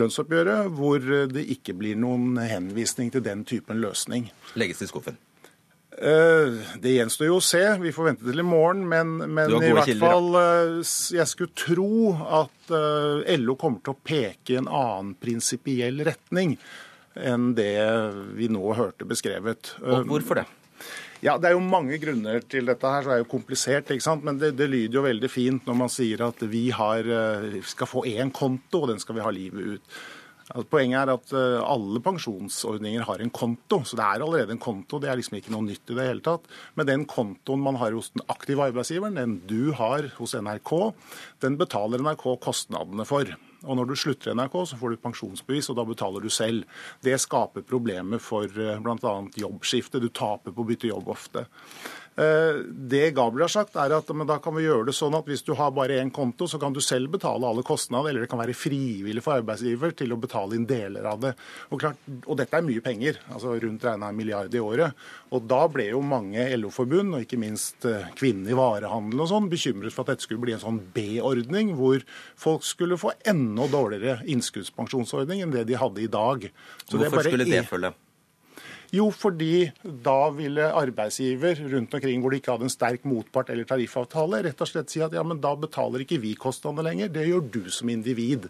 [0.00, 4.30] lønnsoppgjøret, hvor det ikke blir noen henvisning til den typen løsning.
[4.58, 5.20] Legges i skuffen?
[5.94, 7.62] Det gjenstår jo å se.
[7.78, 8.82] Vi får vente til i morgen.
[8.90, 10.82] Men, men i hvert kilder, fall
[11.14, 12.10] jeg skulle tro
[12.42, 12.74] at
[13.38, 16.56] LO kommer til å peke i en annen prinsipiell retning
[17.14, 17.78] enn det
[18.34, 19.76] vi nå hørte beskrevet.
[19.86, 20.48] Og hvorfor det?
[21.24, 23.88] Ja, Det er jo mange grunner til dette, her, så det er jo komplisert.
[23.90, 24.24] ikke sant?
[24.26, 27.88] Men det, det lyder jo veldig fint når man sier at vi har, eh, skal
[27.88, 29.96] få én konto, og den skal vi ha livet ut.
[30.44, 34.60] Altså, poenget er at eh, alle pensjonsordninger har en konto, så det er allerede en
[34.60, 35.00] konto.
[35.00, 36.44] Det er liksom ikke noe nytt i det hele tatt.
[36.76, 40.74] Men den kontoen man har hos den aktive arbeidsgiveren, den du har hos NRK,
[41.40, 43.32] den betaler NRK kostnadene for.
[43.64, 46.64] Og når du slutter i NRK, så får du pensjonsbevis, og da betaler du selv.
[47.04, 49.14] Det skaper problemer for eh, bl.a.
[49.40, 50.02] jobbskifte.
[50.02, 51.46] Du taper på å bytte jobb ofte.
[52.14, 52.60] Eh,
[52.90, 55.54] det Gabriel har sagt, er at da kan vi gjøre det sånn at hvis du
[55.58, 58.56] har bare én konto, så kan du selv betale alle kostnader, eller det kan være
[58.58, 61.34] frivillig for arbeidsgiver til å betale inn deler av det.
[61.70, 64.94] Og, klart, og dette er mye penger, altså rundt regna en milliard i året.
[65.34, 69.50] Og da ble jo mange LO-forbund, og ikke minst kvinnene kvinner i varehandelen og sånn,
[69.52, 72.02] bekymret for at dette skulle bli en sånn B-ordning, hvor
[72.40, 76.48] folk skulle få enda dårligere innskuddspensjonsordning enn det de hadde i dag.
[76.84, 77.94] Så Hvorfor det skulle det følge?
[78.94, 83.66] Jo, fordi da ville arbeidsgiver rundt omkring hvor de ikke hadde en sterk motpart eller
[83.66, 87.26] tariffavtale, rett og slett si at ja, men da betaler ikke vi kostnadene lenger, det
[87.26, 88.46] gjør du som individ.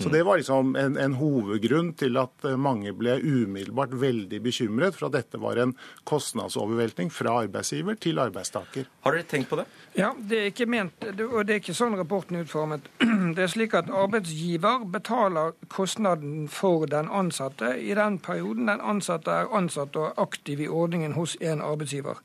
[0.00, 4.94] Så Det var liksom en, en, hovedgrunn til at eh, mange ble umiddelbart veldig bekymret
[4.94, 5.72] for at dette var en
[6.06, 8.86] kostnadsovervelting fra arbeidsgiver til arbeidstaker.
[9.02, 9.64] Har dere tenkt på det?
[9.98, 12.86] Ja, det er ikke ment, og det er ikke sånn rapporten er utformet.
[13.34, 19.34] Det er slik at arbeidsgiver betaler kostnaden for den ansatte i den perioden den ansatte
[19.34, 22.22] er ansatt og aktiv i ordningen hos en arbeidsgiver.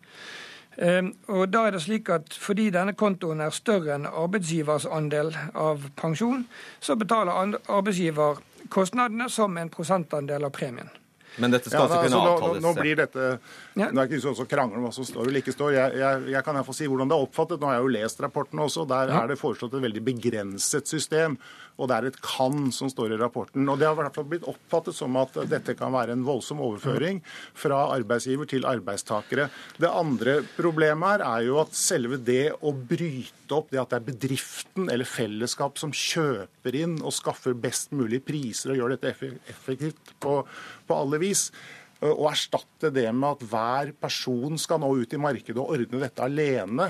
[0.77, 5.29] Ehm, og da er det slik at Fordi denne kontoen er større enn arbeidsgivers andel
[5.53, 6.47] av pensjon,
[6.81, 8.41] så betaler arbeidsgiver
[8.73, 10.89] kostnadene som en prosentandel av premien.
[11.37, 12.61] Men dette skal ja, altså kunne avtales?
[12.61, 13.29] Nå, nå, blir dette,
[13.73, 13.89] ja.
[13.89, 15.73] Nå er ikke sånn som krangler om hva som står eller ikke står.
[15.73, 17.61] Jeg, jeg, jeg kan iallfall si hvordan det er oppfattet.
[17.61, 18.85] Nå har jeg jo lest rapporten også.
[18.89, 21.39] Der er det foreslått et veldig begrenset system
[21.77, 23.67] og det er et 'kan' som står i rapporten.
[23.69, 26.59] Og Det har i hvert fall blitt oppfattet som at dette kan være en voldsom
[26.61, 27.21] overføring
[27.53, 29.49] fra arbeidsgiver til arbeidstakere.
[29.79, 33.97] Det andre problemet her er jo at selve det å bryte opp, det at det
[33.97, 39.15] er bedriften eller fellesskap som kjøper inn og skaffer best mulig priser og gjør dette
[39.49, 40.45] effektivt på,
[40.87, 41.51] på alle vis,
[42.03, 46.25] å erstatte det med at hver person skal nå ut i markedet og ordne dette
[46.25, 46.89] alene.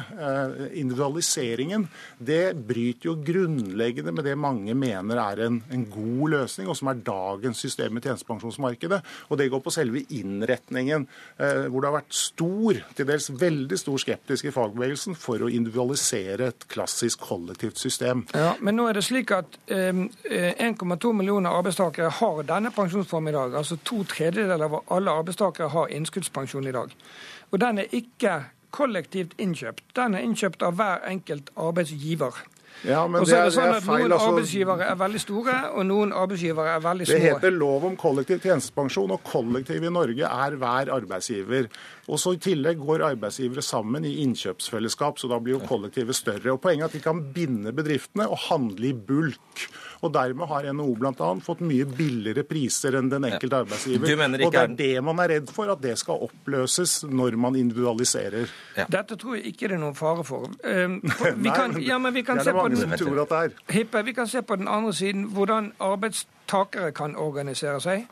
[0.73, 1.87] Individualiseringen
[2.17, 6.89] det bryter jo grunnleggende med det mange mener er en, en god løsning, og som
[6.91, 9.01] er dagens system i tjenestepensjonsmarkedet.
[9.29, 11.07] Og det går på selve innretningen,
[11.37, 16.49] hvor det har vært stor, til dels veldig stor skeptisk i fagbevegelsen for å individualisere
[16.51, 18.25] et klassisk kollektivt system.
[18.33, 23.33] Ja, Men nå er det slik at um, eh, 1,2 millioner arbeidstakere har denne pensjonsformen
[23.33, 23.55] i dag.
[23.61, 26.95] altså To tredjedeler av alle alle arbeidstakere har innskuddspensjon i dag.
[27.51, 28.39] Og den er ikke
[28.73, 29.85] kollektivt innkjøpt.
[29.95, 32.41] Den er innkjøpt av hver enkelt arbeidsgiver.
[32.83, 35.53] Ja, men og så er det sånn at feil, Noen altså, arbeidsgivere er veldig store,
[35.77, 37.15] og noen arbeidsgivere er veldig små.
[37.15, 41.69] Det heter lov om kollektiv tjenestepensjon, og kollektiv i Norge er hver arbeidsgiver.
[42.09, 46.57] Og så I tillegg går arbeidsgivere sammen i innkjøpsfellesskap, så da blir jo kollektivet større.
[46.57, 49.67] Og Poenget er at de kan binde bedriftene og handle i bulk.
[50.03, 51.29] Og Dermed har NHO bl.a.
[51.45, 54.03] fått mye billigere priser enn den enkelte arbeidsgiver.
[54.43, 58.51] og Det er det man er redd for, at det skal oppløses når man individualiserer.
[58.75, 58.87] Ja.
[58.91, 60.49] Dette tror jeg ikke det er noen fare for.
[60.59, 64.59] For vi kan, ja, men vi kan se på den, Hippe, vi kan se på
[64.59, 68.07] den andre siden hvordan arbeidstakere kan organisere seg.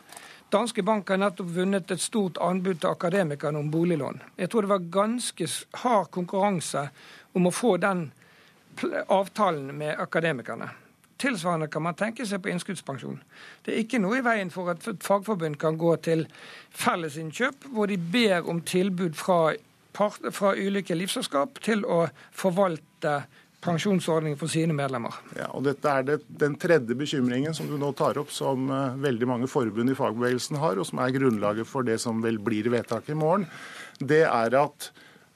[0.52, 4.20] Danske Bank har nettopp vunnet et stort anbud til akademikerne om boliglån.
[4.36, 5.48] Jeg tror det var ganske
[5.84, 6.90] hard konkurranse
[7.32, 8.10] om å få den
[9.08, 10.68] avtalen med akademikerne.
[11.22, 13.20] Tilsvarende kan man tenke seg på innskuddspensjon.
[13.66, 16.26] Det er ikke noe i veien for at fagforbund kan gå til
[16.74, 19.54] fellesinnkjøp, hvor de ber om tilbud fra,
[19.94, 23.22] fra ulike livselskap til å forvalte
[23.62, 25.14] pensjonsordningen for sine medlemmer.
[25.38, 28.98] Ja, og Dette er det, den tredje bekymringen som du nå tar opp, som uh,
[29.02, 32.72] veldig mange forbund i fagbevegelsen har, og som er grunnlaget for det som vel blir
[32.74, 33.46] vedtaket i morgen.
[34.02, 34.90] Det er at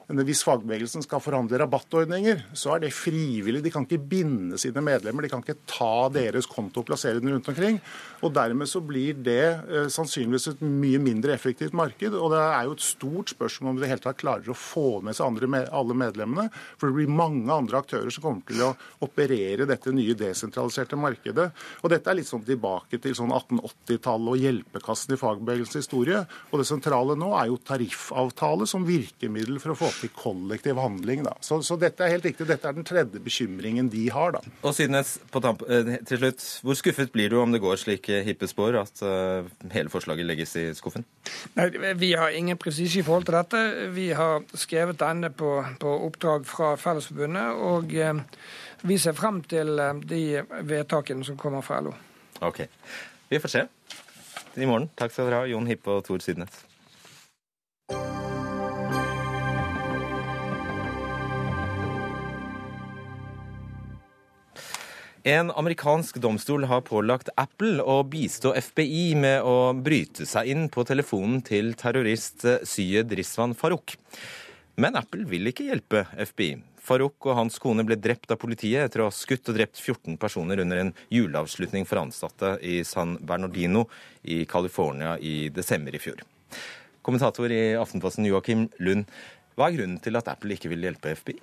[0.05, 3.63] hvis fagbevegelsen skal forhandle rabattordninger, så er det frivillig.
[3.65, 5.25] De kan ikke binde sine medlemmer.
[5.25, 7.79] De kan ikke ta deres konto og plassere den rundt omkring.
[8.21, 12.13] Og Dermed så blir det eh, sannsynligvis et mye mindre effektivt marked.
[12.13, 15.17] Og det er jo et stort spørsmål om de helt tatt klarer å få med
[15.17, 16.51] seg andre, alle medlemmene.
[16.77, 18.75] For det blir mange andre aktører som kommer til å
[19.07, 21.47] operere dette nye desentraliserte markedet.
[21.81, 26.21] Og dette er litt sånn tilbake til sånn 1880-tallet og hjelpekassen i fagbevegelsens historie.
[26.51, 31.23] Og det sentrale nå er jo tariffavtale som virkemiddel for å få til kollektiv handling.
[31.25, 31.35] Da.
[31.45, 32.47] Så, så, dette er helt riktig.
[32.49, 34.35] Dette er den tredje bekymringen de har.
[34.35, 34.41] da.
[34.65, 38.79] Og Sydnes, eh, til slutt, hvor skuffet blir du om det går slik hippe spår
[38.81, 41.05] at uh, hele forslaget legges i skuffen?
[41.55, 43.63] Nei, Vi har ingen presisje i forhold til dette.
[43.95, 47.51] Vi har skrevet denne på, på oppdrag fra Fellesforbundet.
[47.55, 48.21] og uh,
[48.85, 51.95] vi ser frem til uh, de vedtakene som kommer fra LO.
[52.41, 52.65] Ok.
[53.29, 53.67] Vi får se
[54.55, 54.89] i morgen.
[54.95, 56.63] Takk skal dere ha, Jon Hippe og Tor Sydnes.
[65.25, 70.83] En amerikansk domstol har pålagt Apple å bistå FBI med å bryte seg inn på
[70.85, 73.95] telefonen til terrorist Syed Rizwan Farouk.
[74.77, 76.59] Men Apple vil ikke hjelpe FBI.
[76.77, 80.19] Farouk og hans kone ble drept av politiet etter å ha skutt og drept 14
[80.21, 83.87] personer under en juleavslutning for ansatte i San Bernardino
[84.21, 86.21] i California i desember i fjor.
[87.01, 89.09] Kommentator i Aftenposten Joakim Lund,
[89.57, 91.41] hva er grunnen til at Apple ikke vil hjelpe FBI?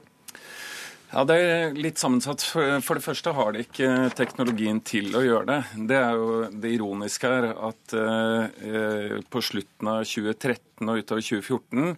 [1.12, 2.40] Ja, Det er litt sammensatt.
[2.40, 5.58] For det første har de ikke teknologien til å gjøre det.
[5.90, 11.92] Det er jo det ironiske her at eh, på slutten av 2013 og utover 2014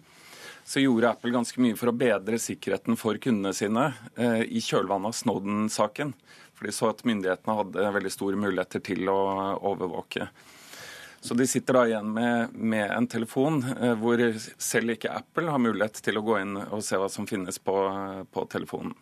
[0.67, 3.85] så gjorde Apple ganske mye for å bedre sikkerheten for kundene sine
[4.19, 6.11] eh, i kjølvannet av Snowden-saken.
[6.57, 9.19] For de så at myndighetene hadde veldig store muligheter til å
[9.71, 10.27] overvåke.
[11.25, 14.21] Så de sitter da igjen med, med en telefon eh, hvor
[14.61, 17.73] selv ikke Apple har mulighet til å gå inn og se hva som finnes på,
[18.29, 18.93] på telefonen.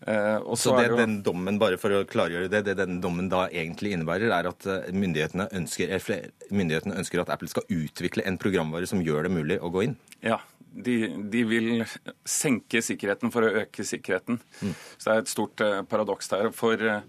[0.00, 0.96] Uh, så det, jo...
[0.96, 4.68] den dommen, bare for å klargjøre det, det den dommen da egentlig innebærer, er at
[4.96, 5.92] myndighetene ønsker,
[6.48, 9.98] myndighetene ønsker at Apple skal utvikle en programvare som gjør det mulig å gå inn?
[10.24, 10.38] Ja,
[10.70, 10.94] de,
[11.32, 11.82] de, vil
[12.28, 14.38] senke sikkerheten for å øke sikkerheten.
[14.60, 14.74] Mm.
[14.96, 16.50] Så det er et stort uh, paradoks der.
[16.54, 17.00] For uh,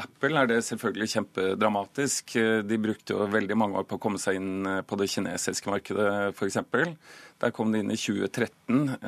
[0.00, 2.36] Apple er det selvfølgelig kjempedramatisk.
[2.66, 5.72] De brukte jo veldig mange år på å komme seg inn uh, på det kinesiske
[5.72, 6.60] markedet, f.eks.
[7.40, 8.98] Der kom de inn i 2013.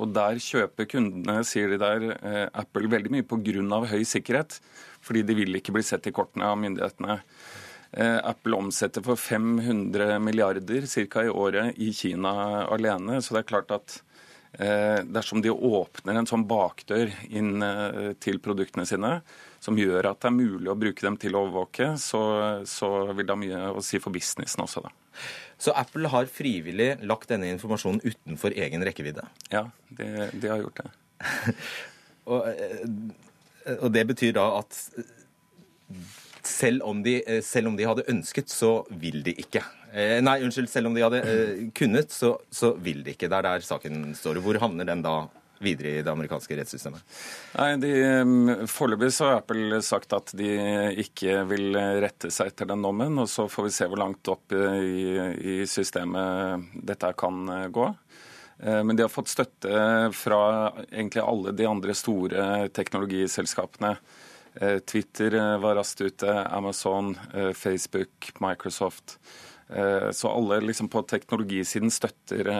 [0.00, 2.06] og der kjøper kundene, sier de der,
[2.48, 3.82] Apple veldig mye pga.
[3.90, 4.56] høy sikkerhet.
[5.04, 7.18] Fordi de vil ikke bli sett i kortene av myndighetene.
[7.92, 11.24] Eh, Apple omsetter for 500 milliarder ca.
[11.24, 13.20] i året i Kina alene.
[13.22, 13.98] Så det er klart at
[14.56, 19.18] eh, dersom de åpner en sånn bakdør inn eh, til produktene sine,
[19.60, 22.22] som gjør at det er mulig å bruke dem til å overvåke, så,
[22.64, 24.86] så vil det ha mye å si for businessen også.
[24.88, 25.20] da.
[25.60, 29.28] Så Apple har frivillig lagt denne informasjonen utenfor egen rekkevidde?
[29.52, 30.90] Ja, de, de har gjort det.
[32.32, 32.48] og,
[33.76, 34.80] og det betyr da at
[36.52, 39.62] selv om, de, eh, selv om de hadde ønsket, så vil de ikke.
[39.92, 40.70] Eh, nei, unnskyld.
[40.70, 43.30] Selv om de hadde eh, kunnet, så, så vil de ikke.
[43.30, 44.42] Det er der saken står.
[44.44, 45.22] Hvor havner den da
[45.62, 47.04] videre i det amerikanske rettssystemet?
[47.54, 50.48] Nei, mm, Foreløpig har Apple sagt at de
[51.04, 53.20] ikke vil rette seg etter den dommen.
[53.22, 55.06] Og så får vi se hvor langt opp i,
[55.54, 57.86] i systemet dette kan gå.
[58.62, 59.78] Men de har fått støtte
[60.14, 60.42] fra
[60.84, 63.96] egentlig alle de andre store teknologiselskapene.
[64.54, 69.18] Eh, Twitter eh, var raskt ute, Amazon, eh, Facebook, Microsoft.
[70.12, 72.50] Så alle liksom på teknologisiden støtter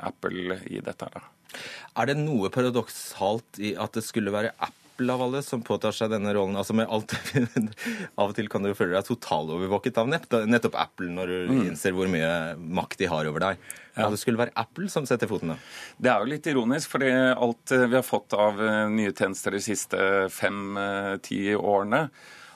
[0.00, 1.10] Apple i dette.
[1.92, 5.94] Er det noe paradoksalt i at det skulle være Apple Apple av alle som påtar
[5.94, 6.56] seg denne rollen.
[6.58, 7.12] Altså med alt,
[8.18, 11.60] Av og til kan du føle deg totalovervåket av nettopp Apple, når du mm.
[11.68, 13.68] innser hvor mye makt de har over deg.
[13.94, 14.08] Ja.
[14.10, 15.62] Det skulle være Apple som setter foten ned.
[16.02, 19.62] Det er jo litt ironisk, fordi alt vi har fått av eh, nye tjenester de
[19.62, 20.02] siste
[20.34, 22.08] fem-ti eh, årene,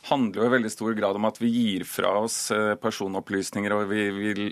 [0.08, 3.90] handler jo i veldig stor grad om at vi gir fra oss eh, personopplysninger, og
[3.90, 4.46] vi, vi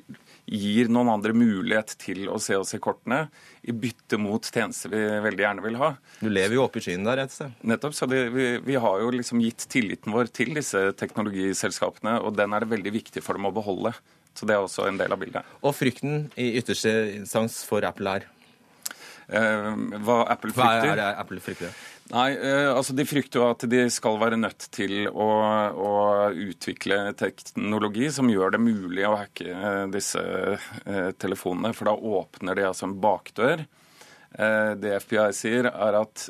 [0.51, 3.25] gir noen andre mulighet til å se oss i kortene,
[3.63, 5.91] i bytte mot tjenester vi veldig gjerne vil ha.
[6.21, 7.55] Du lever jo oppe i skyen der et sted.
[7.67, 7.97] Nettopp.
[7.99, 12.55] Så det, vi, vi, har jo liksom gitt tilliten vår til disse teknologiselskapene, og den
[12.55, 13.95] er det veldig viktig for dem å beholde.
[14.39, 15.57] Så det er også en del av bildet.
[15.67, 18.29] Og frykten i ytterste instans for Apple er?
[19.31, 19.71] Eh,
[20.03, 20.87] hva Apple frykter?
[20.87, 21.75] Hva er det Apple frykter?
[22.11, 25.29] Nei, eh, altså De frykter jo at de skal være nødt til å,
[25.71, 25.93] å,
[26.35, 31.71] utvikle teknologi som gjør det mulig å hacke eh, disse eh, telefonene.
[31.77, 33.67] For da åpner de altså en bakdør.
[34.31, 36.29] Det FBI sier, er at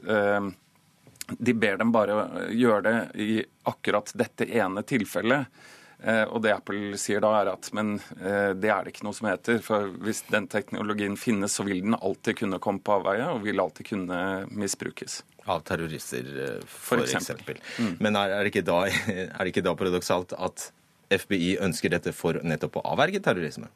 [1.36, 3.34] de ber dem bare gjøre det i
[3.68, 5.60] akkurat dette ene tilfellet.
[6.02, 9.16] Eh, og det Apple sier da, er at men eh, det er det ikke noe
[9.16, 9.60] som heter.
[9.64, 13.60] For hvis den teknologien finnes, så vil den alltid kunne komme på avveie og vil
[13.60, 15.20] alltid kunne misbrukes.
[15.50, 17.58] Av terrorister, eh, for, for eksempel.
[17.58, 17.62] eksempel.
[17.84, 17.94] Mm.
[18.00, 18.82] Men er, er, det da,
[19.26, 20.70] er det ikke da paradoksalt at
[21.10, 23.68] FBI ønsker dette for nettopp å avverge terrorisme?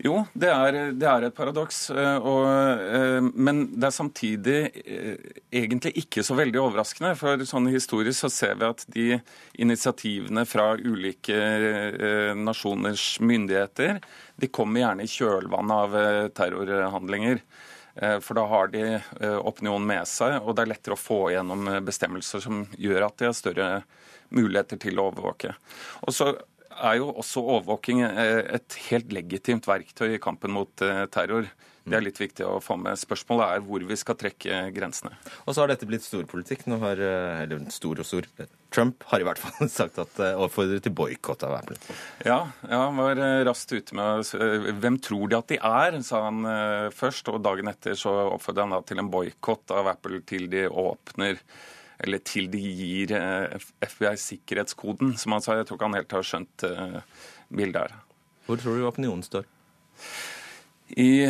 [0.00, 1.78] Jo, det er, det er et paradoks.
[1.92, 2.28] Eh,
[2.96, 5.26] eh, men det er samtidig eh,
[5.60, 7.12] egentlig ikke så veldig overraskende.
[7.20, 9.08] For sånn historisk så ser vi at de
[9.60, 11.36] initiativene fra ulike
[12.38, 14.00] nasjoners myndigheter
[14.40, 17.42] de kommer gjerne i kjølvannet av terrorhandlinger.
[18.24, 18.84] For da har de
[19.42, 23.28] opinionen med seg, og det er lettere å få igjennom bestemmelser som gjør at de
[23.28, 23.68] har større
[24.32, 25.52] muligheter til å overvåke.
[26.06, 26.30] Og så
[26.80, 31.48] er jo også overvåking eh, et helt legitimt verktøy i kampen mot eh, terror.
[31.80, 32.98] Det er litt viktig å få med.
[33.00, 35.14] Spørsmålet er hvor vi skal trekke grensene.
[35.46, 36.66] Og så har dette blitt storpolitikk.
[36.70, 38.28] Nå har, eh, eller stor og stor
[38.70, 41.78] Trump har i hvert fall sagt at oppfordrer til boikott av Apple.
[42.22, 43.18] Ja, ja, han var
[43.48, 44.30] raskt ute med
[44.84, 46.44] Hvem tror de at de er, sa han
[46.94, 47.32] først.
[47.32, 51.40] Og dagen etter så oppfordret han da til en boikott av Apple til de åpner
[52.04, 55.58] eller til de gir eh, FBI sikkerhetskoden, som han sa.
[55.58, 57.00] Jeg tror ikke han helt har skjønt eh,
[57.52, 57.96] bildet her.
[58.46, 59.48] Hvor tror du opinionen står?
[60.90, 61.28] I,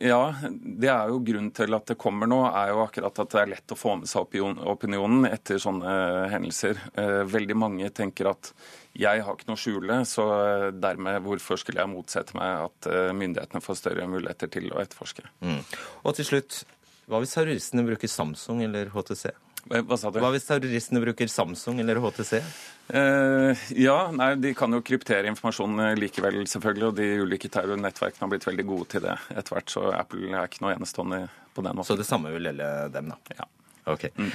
[0.00, 3.40] ja, det er jo Grunnen til at det kommer nå, er jo akkurat at det
[3.42, 4.38] er lett å få med seg
[4.72, 5.90] opinionen etter sånne
[6.32, 6.80] hendelser.
[6.96, 8.54] Eh, veldig mange tenker at
[8.96, 10.24] jeg har ikke noe å skjule, så
[10.72, 15.26] dermed hvorfor skulle jeg motsette meg at myndighetene får større muligheter til å etterforske.
[15.44, 15.58] Mm.
[16.00, 16.62] Og til slutt,
[17.04, 19.34] hva hvis terroristene bruker Samsung eller HTC?
[19.70, 20.20] Eh, hva sa du?
[20.22, 22.38] Hva hvis terroristene bruker Samsung eller HTC?
[22.86, 26.90] Uh, ja, nei, de kan jo kryptere informasjon eh, likevel, selvfølgelig.
[26.92, 29.74] Og de ulike terrornettverkene har blitt veldig gode til det etter hvert.
[29.74, 31.24] Så Apple er ikke noe enestående
[31.56, 31.90] på den måten.
[31.90, 33.38] Så det samme vil gjelde dem, da?
[33.40, 33.50] Ja.
[33.92, 34.08] Ok.
[34.18, 34.32] Mm.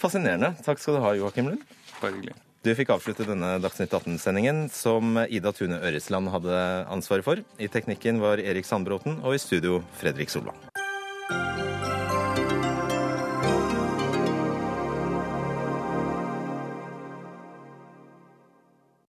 [0.00, 0.54] Fascinerende.
[0.66, 1.66] Takk skal du ha, Joakim Lund.
[2.00, 2.38] Bare hyggelig.
[2.60, 6.58] Du fikk avslutte denne Dagsnytt 18-sendingen som Ida Tune Øresland hadde
[6.92, 7.40] ansvaret for.
[7.56, 10.58] I teknikken var Erik Sandbråten, og i studio Fredrik Solvang.